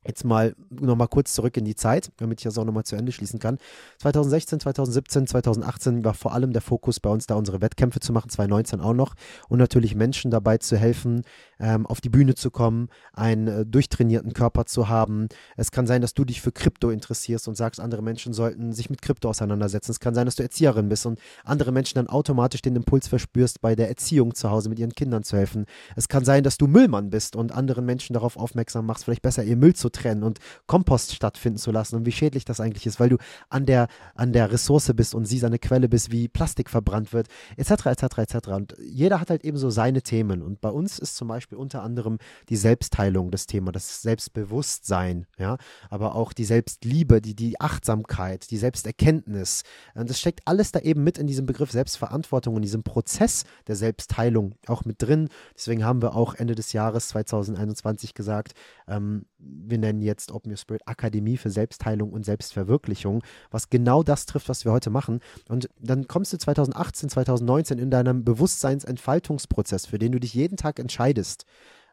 [0.06, 3.12] Jetzt mal nochmal kurz zurück in die Zeit, damit ich das auch nochmal zu Ende
[3.12, 3.58] schließen kann.
[3.98, 8.30] 2016, 2017, 2018 war vor allem der Fokus bei uns da, unsere Wettkämpfe zu machen,
[8.30, 9.14] 2019 auch noch
[9.50, 11.20] und natürlich Menschen dabei zu helfen,
[11.58, 15.28] ähm, auf die Bühne zu kommen, einen äh, durchtrainierten Körper zu haben.
[15.58, 18.88] Es kann sein, dass du dich für Krypto interessierst und sagst, andere Menschen sollten sich
[18.88, 19.90] mit Krypto auseinandersetzen.
[19.90, 23.60] Es kann sein, dass du Erzieherin bist und andere Menschen dann automatisch den Impuls verspürst,
[23.60, 25.66] bei der Erziehung zu Hause mit ihren Kindern zu helfen.
[25.94, 29.44] Es kann sein, dass du Müllmann bist und anderen Menschen darauf aufmerksam machst, vielleicht besser
[29.44, 33.00] ihr Müll zu trennen und Kompost stattfinden zu lassen und wie schädlich das eigentlich ist,
[33.00, 33.16] weil du
[33.48, 37.28] an der, an der Ressource bist und sie seine Quelle bist, wie Plastik verbrannt wird,
[37.56, 38.48] etc., etc., etc.
[38.48, 40.42] Und jeder hat halt eben so seine Themen.
[40.42, 42.18] Und bei uns ist zum Beispiel unter anderem
[42.48, 45.56] die Selbstheilung das Thema, das Selbstbewusstsein, ja,
[45.88, 49.62] aber auch die Selbstliebe, die, die Achtsamkeit, die Selbsterkenntnis.
[49.94, 53.76] Und das steckt alles da eben mit in diesem Begriff Selbstverantwortung und diesem Prozess der
[53.76, 55.28] Selbstheilung auch mit drin.
[55.54, 58.52] Deswegen haben wir auch Ende des Jahres 2021 gesagt,
[58.88, 64.26] ähm, wir nennen jetzt Open Your Spirit Akademie für Selbstheilung und Selbstverwirklichung, was genau das
[64.26, 65.20] trifft, was wir heute machen.
[65.48, 70.78] Und dann kommst du 2018, 2019 in deinem Bewusstseinsentfaltungsprozess, für den du dich jeden Tag
[70.78, 71.44] entscheidest.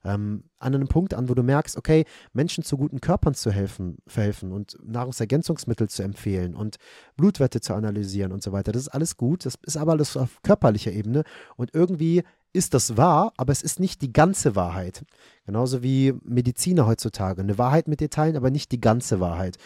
[0.04, 3.98] Ähm, an einem Punkt an, wo du merkst, okay, Menschen zu guten Körpern zu helfen,
[4.06, 6.78] verhelfen und Nahrungsergänzungsmittel zu empfehlen und
[7.16, 8.72] Blutwerte zu analysieren und so weiter.
[8.72, 11.24] Das ist alles gut, das ist aber alles auf körperlicher Ebene
[11.56, 12.24] und irgendwie
[12.54, 15.06] ist das wahr, aber es ist nicht die ganze Wahrheit.
[15.46, 17.42] Genauso wie Mediziner heutzutage.
[17.42, 19.58] Eine Wahrheit mit dir teilen, aber nicht die ganze Wahrheit.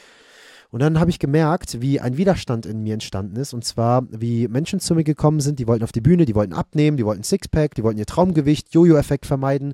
[0.72, 3.54] Und dann habe ich gemerkt, wie ein Widerstand in mir entstanden ist.
[3.54, 6.54] Und zwar, wie Menschen zu mir gekommen sind, die wollten auf die Bühne, die wollten
[6.54, 9.74] abnehmen, die wollten Sixpack, die wollten ihr Traumgewicht, Jojo-Effekt vermeiden.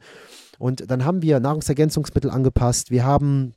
[0.57, 2.89] Und dann haben wir Nahrungsergänzungsmittel angepasst.
[2.89, 3.53] Wir haben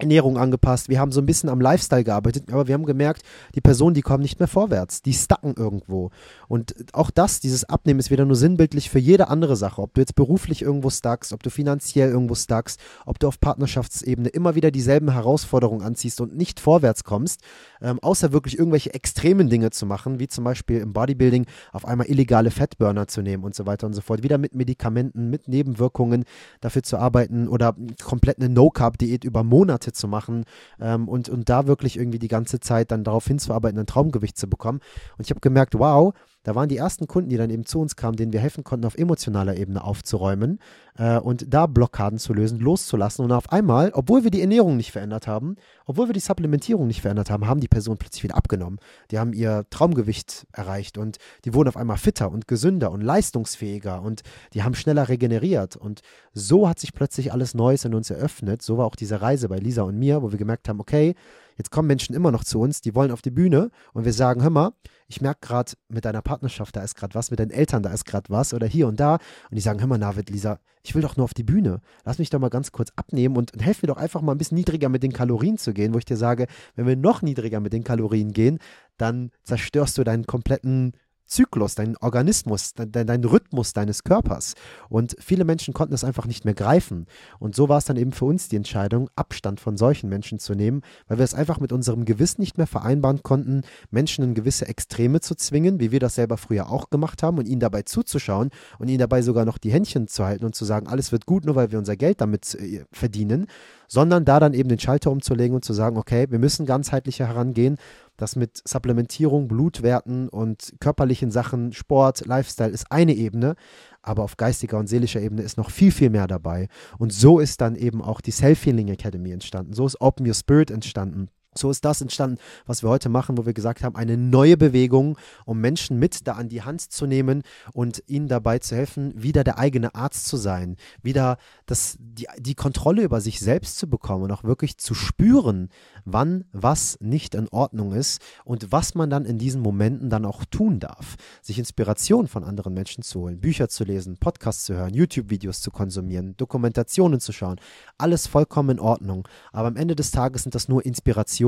[0.00, 3.22] Ernährung angepasst, wir haben so ein bisschen am Lifestyle gearbeitet, aber wir haben gemerkt,
[3.56, 6.10] die Personen, die kommen nicht mehr vorwärts, die stacken irgendwo.
[6.46, 9.82] Und auch das, dieses Abnehmen ist wieder nur sinnbildlich für jede andere Sache.
[9.82, 14.28] Ob du jetzt beruflich irgendwo stackst, ob du finanziell irgendwo stackst, ob du auf Partnerschaftsebene
[14.28, 17.40] immer wieder dieselben Herausforderungen anziehst und nicht vorwärts kommst,
[17.82, 22.06] ähm, außer wirklich irgendwelche extremen Dinge zu machen, wie zum Beispiel im Bodybuilding auf einmal
[22.08, 26.24] illegale Fettburner zu nehmen und so weiter und so fort, wieder mit Medikamenten, mit Nebenwirkungen
[26.60, 27.74] dafür zu arbeiten oder
[28.04, 30.44] komplett eine No-Carb-Diät über Monate Monate zu machen
[30.80, 34.48] ähm, und, und da wirklich irgendwie die ganze Zeit dann darauf hinzuarbeiten, ein Traumgewicht zu
[34.48, 34.80] bekommen.
[35.16, 36.14] Und ich habe gemerkt, wow,
[36.48, 38.86] da waren die ersten Kunden, die dann eben zu uns kamen, denen wir helfen konnten,
[38.86, 40.60] auf emotionaler Ebene aufzuräumen
[40.96, 43.22] äh, und da Blockaden zu lösen, loszulassen.
[43.22, 47.02] Und auf einmal, obwohl wir die Ernährung nicht verändert haben, obwohl wir die Supplementierung nicht
[47.02, 48.78] verändert haben, haben die Personen plötzlich wieder abgenommen.
[49.10, 54.00] Die haben ihr Traumgewicht erreicht und die wurden auf einmal fitter und gesünder und leistungsfähiger
[54.00, 54.22] und
[54.54, 55.76] die haben schneller regeneriert.
[55.76, 56.00] Und
[56.32, 58.62] so hat sich plötzlich alles Neues in uns eröffnet.
[58.62, 61.14] So war auch diese Reise bei Lisa und mir, wo wir gemerkt haben, okay,
[61.58, 64.42] Jetzt kommen Menschen immer noch zu uns, die wollen auf die Bühne und wir sagen,
[64.42, 64.72] hör mal,
[65.08, 68.04] ich merke gerade mit deiner Partnerschaft, da ist gerade was, mit deinen Eltern, da ist
[68.04, 69.14] gerade was oder hier und da.
[69.14, 71.80] Und die sagen, hör mal, Navid, Lisa, ich will doch nur auf die Bühne.
[72.04, 74.38] Lass mich doch mal ganz kurz abnehmen und, und helf mir doch einfach mal ein
[74.38, 76.46] bisschen niedriger mit den Kalorien zu gehen, wo ich dir sage,
[76.76, 78.58] wenn wir noch niedriger mit den Kalorien gehen,
[78.98, 80.92] dann zerstörst du deinen kompletten
[81.28, 84.54] Zyklus, dein Organismus, dein, dein, Rhythmus deines Körpers.
[84.88, 87.06] Und viele Menschen konnten es einfach nicht mehr greifen.
[87.38, 90.54] Und so war es dann eben für uns die Entscheidung, Abstand von solchen Menschen zu
[90.54, 94.66] nehmen, weil wir es einfach mit unserem Gewissen nicht mehr vereinbaren konnten, Menschen in gewisse
[94.66, 98.50] Extreme zu zwingen, wie wir das selber früher auch gemacht haben und ihnen dabei zuzuschauen
[98.78, 101.44] und ihnen dabei sogar noch die Händchen zu halten und zu sagen, alles wird gut,
[101.44, 103.46] nur weil wir unser Geld damit äh, verdienen,
[103.86, 107.78] sondern da dann eben den Schalter umzulegen und zu sagen, okay, wir müssen ganzheitlicher herangehen
[108.18, 113.54] das mit Supplementierung, Blutwerten und körperlichen Sachen, Sport, Lifestyle ist eine Ebene,
[114.02, 116.68] aber auf geistiger und seelischer Ebene ist noch viel, viel mehr dabei.
[116.98, 119.72] Und so ist dann eben auch die Self-Healing Academy entstanden.
[119.72, 121.28] So ist Open Your Spirit entstanden.
[121.58, 125.18] So ist das entstanden, was wir heute machen, wo wir gesagt haben, eine neue Bewegung,
[125.44, 127.42] um Menschen mit da an die Hand zu nehmen
[127.72, 131.36] und ihnen dabei zu helfen, wieder der eigene Arzt zu sein, wieder
[131.66, 135.68] das, die, die Kontrolle über sich selbst zu bekommen und auch wirklich zu spüren,
[136.04, 140.44] wann was nicht in Ordnung ist und was man dann in diesen Momenten dann auch
[140.44, 141.16] tun darf.
[141.42, 145.70] Sich Inspiration von anderen Menschen zu holen, Bücher zu lesen, Podcasts zu hören, YouTube-Videos zu
[145.70, 147.60] konsumieren, Dokumentationen zu schauen.
[147.98, 149.26] Alles vollkommen in Ordnung.
[149.52, 151.47] Aber am Ende des Tages sind das nur Inspirationen.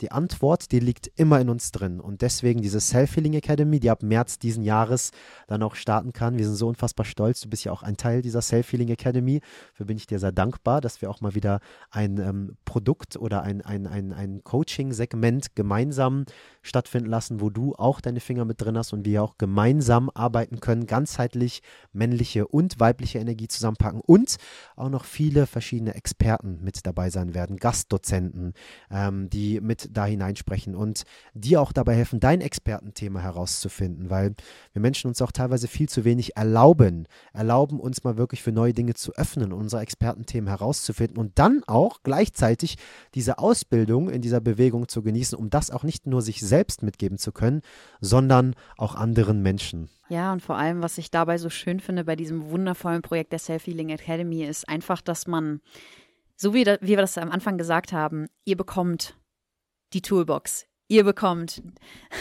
[0.00, 2.00] Die Antwort, die liegt immer in uns drin.
[2.00, 5.10] Und deswegen diese Self-Healing Academy, die ab März diesen Jahres
[5.46, 6.38] dann auch starten kann.
[6.38, 7.40] Wir sind so unfassbar stolz.
[7.40, 9.40] Du bist ja auch ein Teil dieser Self-Healing Academy.
[9.72, 13.42] Dafür bin ich dir sehr dankbar, dass wir auch mal wieder ein ähm, Produkt oder
[13.42, 16.24] ein, ein ein, ein Coaching-Segment gemeinsam
[16.62, 20.60] stattfinden lassen, wo du auch deine Finger mit drin hast und wir auch gemeinsam arbeiten
[20.60, 21.62] können, ganzheitlich
[21.92, 24.36] männliche und weibliche Energie zusammenpacken und
[24.76, 28.54] auch noch viele verschiedene Experten mit dabei sein werden, Gastdozenten,
[28.90, 31.04] ähm, die mit da hineinsprechen und
[31.34, 34.34] dir auch dabei helfen, dein Expertenthema herauszufinden, weil
[34.72, 38.72] wir Menschen uns auch teilweise viel zu wenig erlauben, erlauben uns mal wirklich für neue
[38.72, 42.76] Dinge zu öffnen, unsere Expertenthemen herauszufinden und dann auch gleichzeitig
[43.14, 47.18] diese Ausbildung in dieser Bewegung zu genießen, um das auch nicht nur sich selbst mitgeben
[47.18, 47.62] zu können,
[48.00, 49.88] sondern auch anderen Menschen.
[50.08, 53.38] Ja, und vor allem, was ich dabei so schön finde bei diesem wundervollen Projekt der
[53.38, 55.62] Self-Healing Academy, ist einfach, dass man,
[56.36, 59.16] so wie, da, wie wir das am Anfang gesagt haben, ihr bekommt
[59.94, 61.62] die Toolbox, Ihr bekommt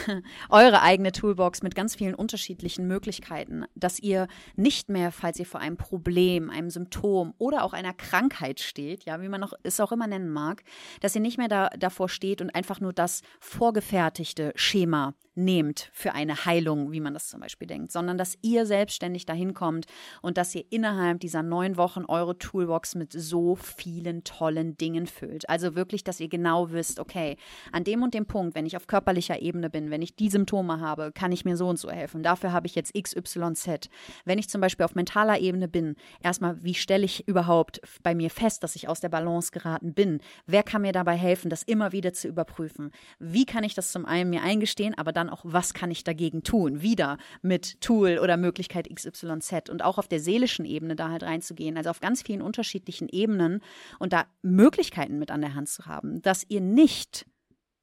[0.50, 5.60] eure eigene Toolbox mit ganz vielen unterschiedlichen Möglichkeiten, dass ihr nicht mehr, falls ihr vor
[5.60, 9.92] einem Problem, einem Symptom oder auch einer Krankheit steht, ja, wie man auch, es auch
[9.92, 10.64] immer nennen mag,
[11.02, 16.14] dass ihr nicht mehr da, davor steht und einfach nur das vorgefertigte Schema nehmt für
[16.14, 19.86] eine Heilung, wie man das zum Beispiel denkt, sondern dass ihr selbstständig dahin kommt
[20.22, 25.50] und dass ihr innerhalb dieser neun Wochen eure Toolbox mit so vielen tollen Dingen füllt.
[25.50, 27.38] Also wirklich, dass ihr genau wisst, okay,
[27.72, 30.80] an dem und dem Punkt, wenn ich auf körperlicher Ebene bin, wenn ich die Symptome
[30.80, 32.24] habe, kann ich mir so und so helfen.
[32.24, 33.90] Dafür habe ich jetzt XYZ.
[34.26, 38.30] Wenn ich zum Beispiel auf mentaler Ebene bin, erstmal, wie stelle ich überhaupt bei mir
[38.30, 40.20] fest, dass ich aus der Balance geraten bin?
[40.46, 42.92] Wer kann mir dabei helfen, das immer wieder zu überprüfen?
[43.20, 46.44] Wie kann ich das zum einen mir eingestehen, aber dann auch, was kann ich dagegen
[46.44, 46.82] tun?
[46.82, 51.78] Wieder mit Tool oder Möglichkeit XYZ und auch auf der seelischen Ebene da halt reinzugehen,
[51.78, 53.62] also auf ganz vielen unterschiedlichen Ebenen
[54.00, 57.26] und da Möglichkeiten mit an der Hand zu haben, dass ihr nicht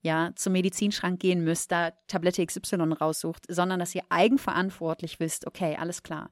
[0.02, 5.76] ja, zum Medizinschrank gehen müsst, da Tablette XY raussucht, sondern dass ihr eigenverantwortlich wisst, okay,
[5.76, 6.30] alles klar.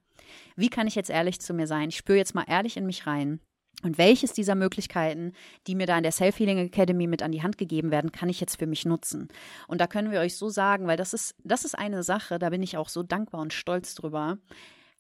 [0.57, 1.89] Wie kann ich jetzt ehrlich zu mir sein?
[1.89, 3.41] Ich spüre jetzt mal ehrlich in mich rein.
[3.83, 5.33] Und welches dieser Möglichkeiten,
[5.67, 8.41] die mir da in der Self-Healing Academy mit an die Hand gegeben werden, kann ich
[8.41, 9.29] jetzt für mich nutzen?
[9.69, 12.49] Und da können wir euch so sagen, weil das ist, das ist eine Sache, da
[12.49, 14.39] bin ich auch so dankbar und stolz drüber.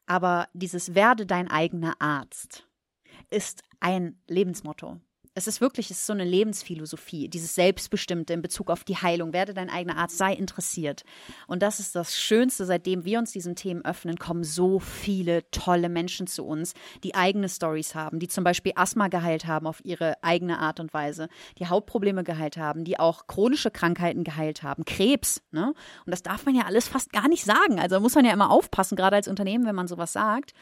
[0.04, 2.64] Aber dieses werde dein eigener Arzt
[3.30, 5.00] ist ein Lebensmotto.
[5.38, 9.34] Es ist wirklich, es ist so eine Lebensphilosophie, dieses Selbstbestimmte in Bezug auf die Heilung.
[9.34, 11.02] Werde dein eigener Arzt, sei interessiert.
[11.46, 15.90] Und das ist das Schönste, seitdem wir uns diesen Themen öffnen, kommen so viele tolle
[15.90, 16.72] Menschen zu uns,
[17.04, 20.94] die eigene Stories haben, die zum Beispiel Asthma geheilt haben auf ihre eigene Art und
[20.94, 21.28] Weise,
[21.58, 25.42] die Hautprobleme geheilt haben, die auch chronische Krankheiten geheilt haben, Krebs.
[25.50, 25.74] Ne?
[26.06, 27.78] Und das darf man ja alles fast gar nicht sagen.
[27.78, 30.54] Also muss man ja immer aufpassen, gerade als Unternehmen, wenn man sowas sagt.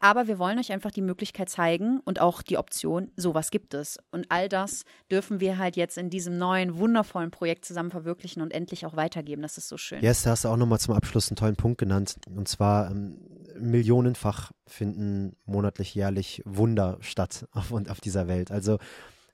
[0.00, 3.98] Aber wir wollen euch einfach die Möglichkeit zeigen und auch die Option, sowas gibt es.
[4.16, 8.50] Und all das dürfen wir halt jetzt in diesem neuen, wundervollen Projekt zusammen verwirklichen und
[8.50, 9.42] endlich auch weitergeben.
[9.42, 10.02] Das ist so schön.
[10.02, 12.16] Yes, da hast du auch nochmal zum Abschluss einen tollen Punkt genannt.
[12.34, 13.18] Und zwar ähm,
[13.58, 18.50] millionenfach finden monatlich, jährlich Wunder statt auf, auf dieser Welt.
[18.50, 18.78] Also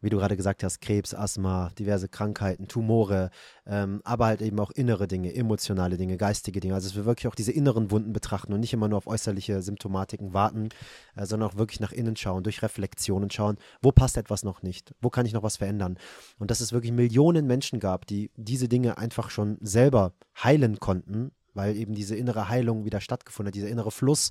[0.02, 3.30] wie du gerade gesagt hast, Krebs, Asthma, diverse Krankheiten, Tumore,
[3.66, 6.74] ähm, aber halt eben auch innere Dinge, emotionale Dinge, geistige Dinge.
[6.74, 9.62] Also dass wir wirklich auch diese inneren Wunden betrachten und nicht immer nur auf äußerliche
[9.62, 10.68] Symptomatiken warten,
[11.16, 14.62] äh, sondern auch wirklich nach innen schauen, durch Reflexion und schauen, wo passt etwas noch
[14.62, 15.96] nicht, wo kann ich noch was verändern.
[16.38, 21.30] Und dass es wirklich Millionen Menschen gab, die diese Dinge einfach schon selber heilen konnten,
[21.54, 24.30] weil eben diese innere Heilung wieder stattgefunden hat, dieser innere Fluss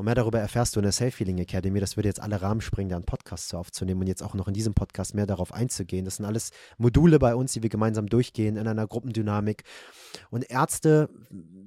[0.00, 1.78] und mehr darüber erfährst du in der Self-Healing Academy.
[1.78, 4.48] Das würde jetzt alle Rahmen springen, da einen Podcast zu aufzunehmen und jetzt auch noch
[4.48, 6.06] in diesem Podcast mehr darauf einzugehen.
[6.06, 9.62] Das sind alles Module bei uns, die wir gemeinsam durchgehen in einer Gruppendynamik.
[10.30, 11.10] Und Ärzte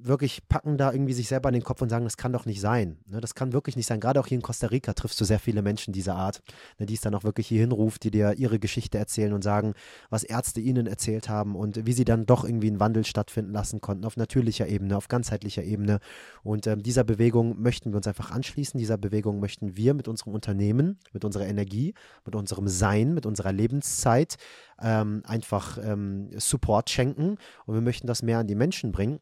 [0.02, 2.60] wirklich packen da irgendwie sich selber in den Kopf und sagen, das kann doch nicht
[2.60, 2.98] sein.
[3.06, 4.00] Ne, das kann wirklich nicht sein.
[4.00, 6.42] Gerade auch hier in Costa Rica triffst du sehr viele Menschen dieser Art,
[6.78, 9.74] ne, die es dann auch wirklich hier hinruft, die dir ihre Geschichte erzählen und sagen,
[10.10, 13.80] was Ärzte ihnen erzählt haben und wie sie dann doch irgendwie einen Wandel stattfinden lassen
[13.80, 16.00] konnten auf natürlicher Ebene, auf ganzheitlicher Ebene.
[16.42, 18.78] Und ähm, dieser Bewegung möchten wir uns einfach einfach anschließen.
[18.78, 21.94] Dieser Bewegung möchten wir mit unserem Unternehmen, mit unserer Energie,
[22.24, 24.36] mit unserem Sein, mit unserer Lebenszeit
[24.80, 29.20] ähm, einfach ähm, Support schenken und wir möchten das mehr an die Menschen bringen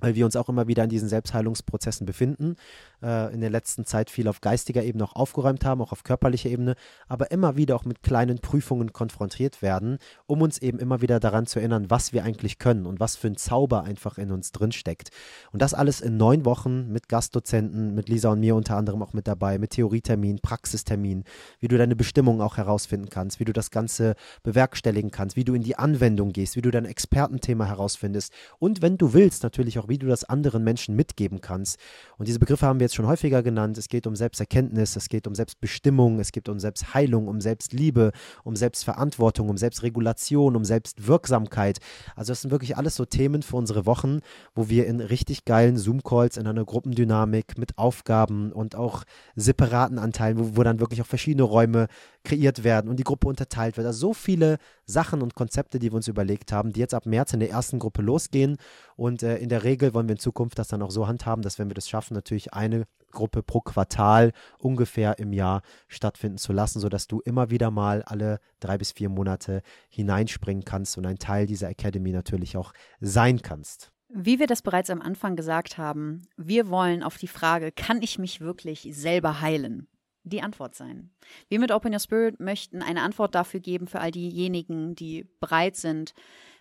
[0.00, 2.56] weil wir uns auch immer wieder in diesen Selbstheilungsprozessen befinden,
[3.02, 6.50] äh, in der letzten Zeit viel auf geistiger Ebene auch aufgeräumt haben, auch auf körperlicher
[6.50, 6.74] Ebene,
[7.08, 11.46] aber immer wieder auch mit kleinen Prüfungen konfrontiert werden, um uns eben immer wieder daran
[11.46, 14.72] zu erinnern, was wir eigentlich können und was für ein Zauber einfach in uns drin
[14.72, 15.10] steckt.
[15.52, 19.12] Und das alles in neun Wochen mit Gastdozenten, mit Lisa und mir unter anderem auch
[19.12, 21.24] mit dabei, mit Theorietermin, Praxistermin,
[21.60, 25.54] wie du deine Bestimmung auch herausfinden kannst, wie du das Ganze bewerkstelligen kannst, wie du
[25.54, 29.87] in die Anwendung gehst, wie du dein Expertenthema herausfindest und wenn du willst, natürlich auch
[29.88, 31.78] wie du das anderen Menschen mitgeben kannst.
[32.16, 33.78] Und diese Begriffe haben wir jetzt schon häufiger genannt.
[33.78, 38.12] Es geht um Selbsterkenntnis, es geht um Selbstbestimmung, es geht um Selbstheilung, um Selbstliebe,
[38.44, 41.78] um Selbstverantwortung, um Selbstregulation, um Selbstwirksamkeit.
[42.16, 44.20] Also das sind wirklich alles so Themen für unsere Wochen,
[44.54, 49.04] wo wir in richtig geilen Zoom-Calls in einer Gruppendynamik mit Aufgaben und auch
[49.36, 51.88] separaten Anteilen, wo, wo dann wirklich auch verschiedene Räume
[52.28, 53.86] kreiert werden und die Gruppe unterteilt wird.
[53.86, 57.32] Also so viele Sachen und Konzepte, die wir uns überlegt haben, die jetzt ab März
[57.32, 58.58] in der ersten Gruppe losgehen.
[58.96, 61.58] Und äh, in der Regel wollen wir in Zukunft das dann auch so handhaben, dass
[61.58, 66.80] wenn wir das schaffen, natürlich eine Gruppe pro Quartal ungefähr im Jahr stattfinden zu lassen,
[66.80, 71.46] sodass du immer wieder mal alle drei bis vier Monate hineinspringen kannst und ein Teil
[71.46, 73.90] dieser Academy natürlich auch sein kannst.
[74.10, 78.18] Wie wir das bereits am Anfang gesagt haben, wir wollen auf die Frage, kann ich
[78.18, 79.86] mich wirklich selber heilen?
[80.28, 81.10] Die Antwort sein.
[81.48, 85.76] Wir mit Open Your Spirit möchten eine Antwort dafür geben für all diejenigen, die bereit
[85.76, 86.14] sind,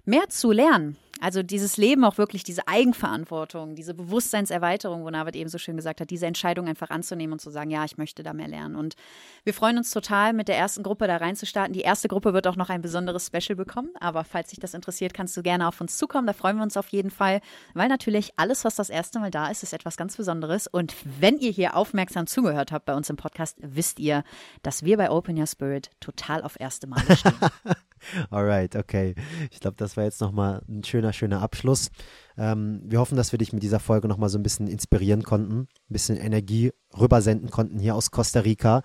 [0.07, 0.97] mehr zu lernen.
[1.19, 5.99] Also dieses Leben auch wirklich, diese Eigenverantwortung, diese Bewusstseinserweiterung, wo Navid eben so schön gesagt
[5.99, 8.75] hat, diese Entscheidung einfach anzunehmen und zu sagen, ja, ich möchte da mehr lernen.
[8.75, 8.95] Und
[9.43, 11.73] wir freuen uns total, mit der ersten Gruppe da reinzustarten.
[11.73, 15.13] Die erste Gruppe wird auch noch ein besonderes Special bekommen, aber falls dich das interessiert,
[15.13, 16.27] kannst du gerne auf uns zukommen.
[16.27, 17.41] Da freuen wir uns auf jeden Fall,
[17.73, 20.67] weil natürlich alles, was das erste Mal da ist, ist etwas ganz Besonderes.
[20.67, 24.23] Und wenn ihr hier aufmerksam zugehört habt bei uns im Podcast, wisst ihr,
[24.61, 27.33] dass wir bei Open Your Spirit total auf erste Mal stehen.
[28.29, 29.15] Alright, okay.
[29.51, 31.89] Ich glaube, das war jetzt nochmal ein schöner, schöner Abschluss.
[32.37, 35.61] Ähm, wir hoffen, dass wir dich mit dieser Folge nochmal so ein bisschen inspirieren konnten,
[35.61, 38.83] ein bisschen Energie rübersenden konnten hier aus Costa Rica.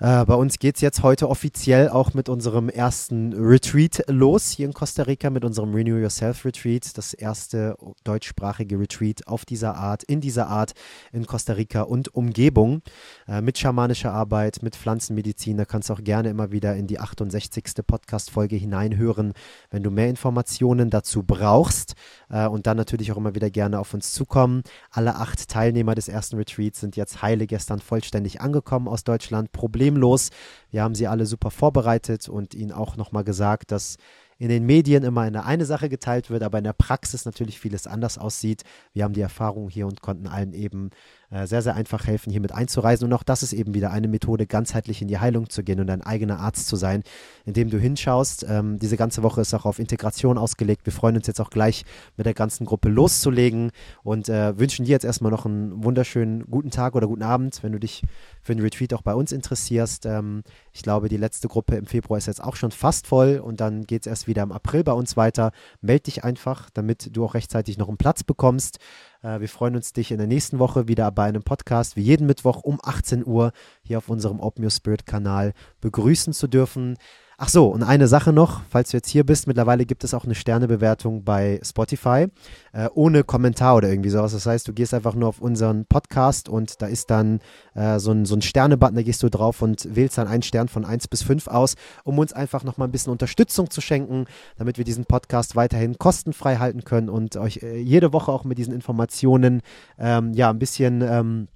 [0.00, 4.64] Äh, bei uns geht es jetzt heute offiziell auch mit unserem ersten Retreat los hier
[4.64, 10.02] in Costa Rica, mit unserem Renew Yourself Retreat, das erste deutschsprachige Retreat auf dieser Art,
[10.02, 10.72] in dieser Art
[11.12, 12.80] in Costa Rica und Umgebung,
[13.28, 15.58] äh, mit schamanischer Arbeit, mit Pflanzenmedizin.
[15.58, 17.86] Da kannst du auch gerne immer wieder in die 68.
[17.86, 19.34] Podcast-Folge hineinhören,
[19.70, 21.92] wenn du mehr Informationen dazu brauchst
[22.30, 24.62] äh, und dann natürlich auch immer wieder gerne auf uns zukommen.
[24.90, 29.52] Alle acht Teilnehmer des ersten Retreats sind jetzt heile gestern vollständig angekommen aus Deutschland.
[29.52, 30.30] Problem problemlos.
[30.70, 33.96] Wir haben sie alle super vorbereitet und ihnen auch nochmal gesagt, dass
[34.38, 37.86] in den Medien immer eine, eine Sache geteilt wird, aber in der Praxis natürlich vieles
[37.86, 38.62] anders aussieht.
[38.94, 40.90] Wir haben die Erfahrung hier und konnten allen eben
[41.30, 43.06] sehr, sehr einfach helfen, hier mit einzureisen.
[43.06, 45.86] Und auch das ist eben wieder eine Methode, ganzheitlich in die Heilung zu gehen und
[45.86, 47.02] dein eigener Arzt zu sein,
[47.44, 48.44] indem du hinschaust.
[48.48, 50.86] Ähm, diese ganze Woche ist auch auf Integration ausgelegt.
[50.86, 51.84] Wir freuen uns jetzt auch gleich
[52.16, 53.70] mit der ganzen Gruppe loszulegen
[54.02, 57.72] und äh, wünschen dir jetzt erstmal noch einen wunderschönen guten Tag oder guten Abend, wenn
[57.72, 58.02] du dich
[58.42, 60.06] für den Retreat auch bei uns interessierst.
[60.06, 63.60] Ähm, ich glaube, die letzte Gruppe im Februar ist jetzt auch schon fast voll und
[63.60, 65.52] dann geht es erst wieder im April bei uns weiter.
[65.80, 68.78] Meld dich einfach, damit du auch rechtzeitig noch einen Platz bekommst.
[69.22, 72.26] Äh, wir freuen uns, dich in der nächsten Woche wieder bei einem Podcast wie jeden
[72.26, 73.52] Mittwoch um 18 Uhr
[73.82, 76.96] hier auf unserem Your Spirit Kanal begrüßen zu dürfen.
[77.42, 80.24] Ach so, und eine Sache noch, falls du jetzt hier bist, mittlerweile gibt es auch
[80.26, 82.26] eine Sternebewertung bei Spotify,
[82.74, 84.32] äh, ohne Kommentar oder irgendwie sowas.
[84.32, 87.40] Das heißt, du gehst einfach nur auf unseren Podcast und da ist dann
[87.72, 90.68] äh, so ein, so ein Sterne-Button, da gehst du drauf und wählst dann einen Stern
[90.68, 94.26] von 1 bis 5 aus, um uns einfach nochmal ein bisschen Unterstützung zu schenken,
[94.58, 98.58] damit wir diesen Podcast weiterhin kostenfrei halten können und euch äh, jede Woche auch mit
[98.58, 99.62] diesen Informationen
[99.98, 101.48] ähm, ja ein bisschen ähm,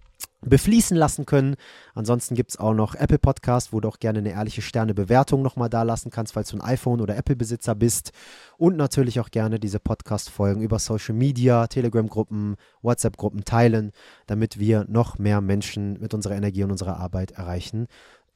[0.44, 1.56] befließen lassen können.
[1.94, 5.68] Ansonsten gibt es auch noch Apple Podcast, wo du auch gerne eine ehrliche Sternebewertung nochmal
[5.68, 8.12] da lassen kannst, falls du ein iPhone oder Apple-Besitzer bist.
[8.56, 13.92] Und natürlich auch gerne diese Podcast-Folgen über Social Media, Telegram-Gruppen, WhatsApp-Gruppen teilen,
[14.26, 17.86] damit wir noch mehr Menschen mit unserer Energie und unserer Arbeit erreichen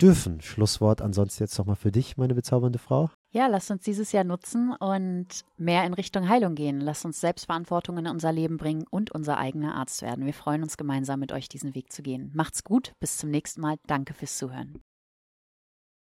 [0.00, 0.40] dürfen.
[0.40, 3.11] Schlusswort ansonsten jetzt nochmal für dich, meine bezaubernde Frau.
[3.31, 6.81] Ja, lass uns dieses Jahr nutzen und mehr in Richtung Heilung gehen.
[6.81, 10.24] Lass uns Selbstverantwortung in unser Leben bringen und unser eigener Arzt werden.
[10.24, 12.31] Wir freuen uns gemeinsam mit euch diesen Weg zu gehen.
[12.35, 13.76] Macht's gut, bis zum nächsten Mal.
[13.87, 14.83] Danke fürs Zuhören.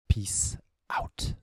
[0.07, 1.35] Peace out.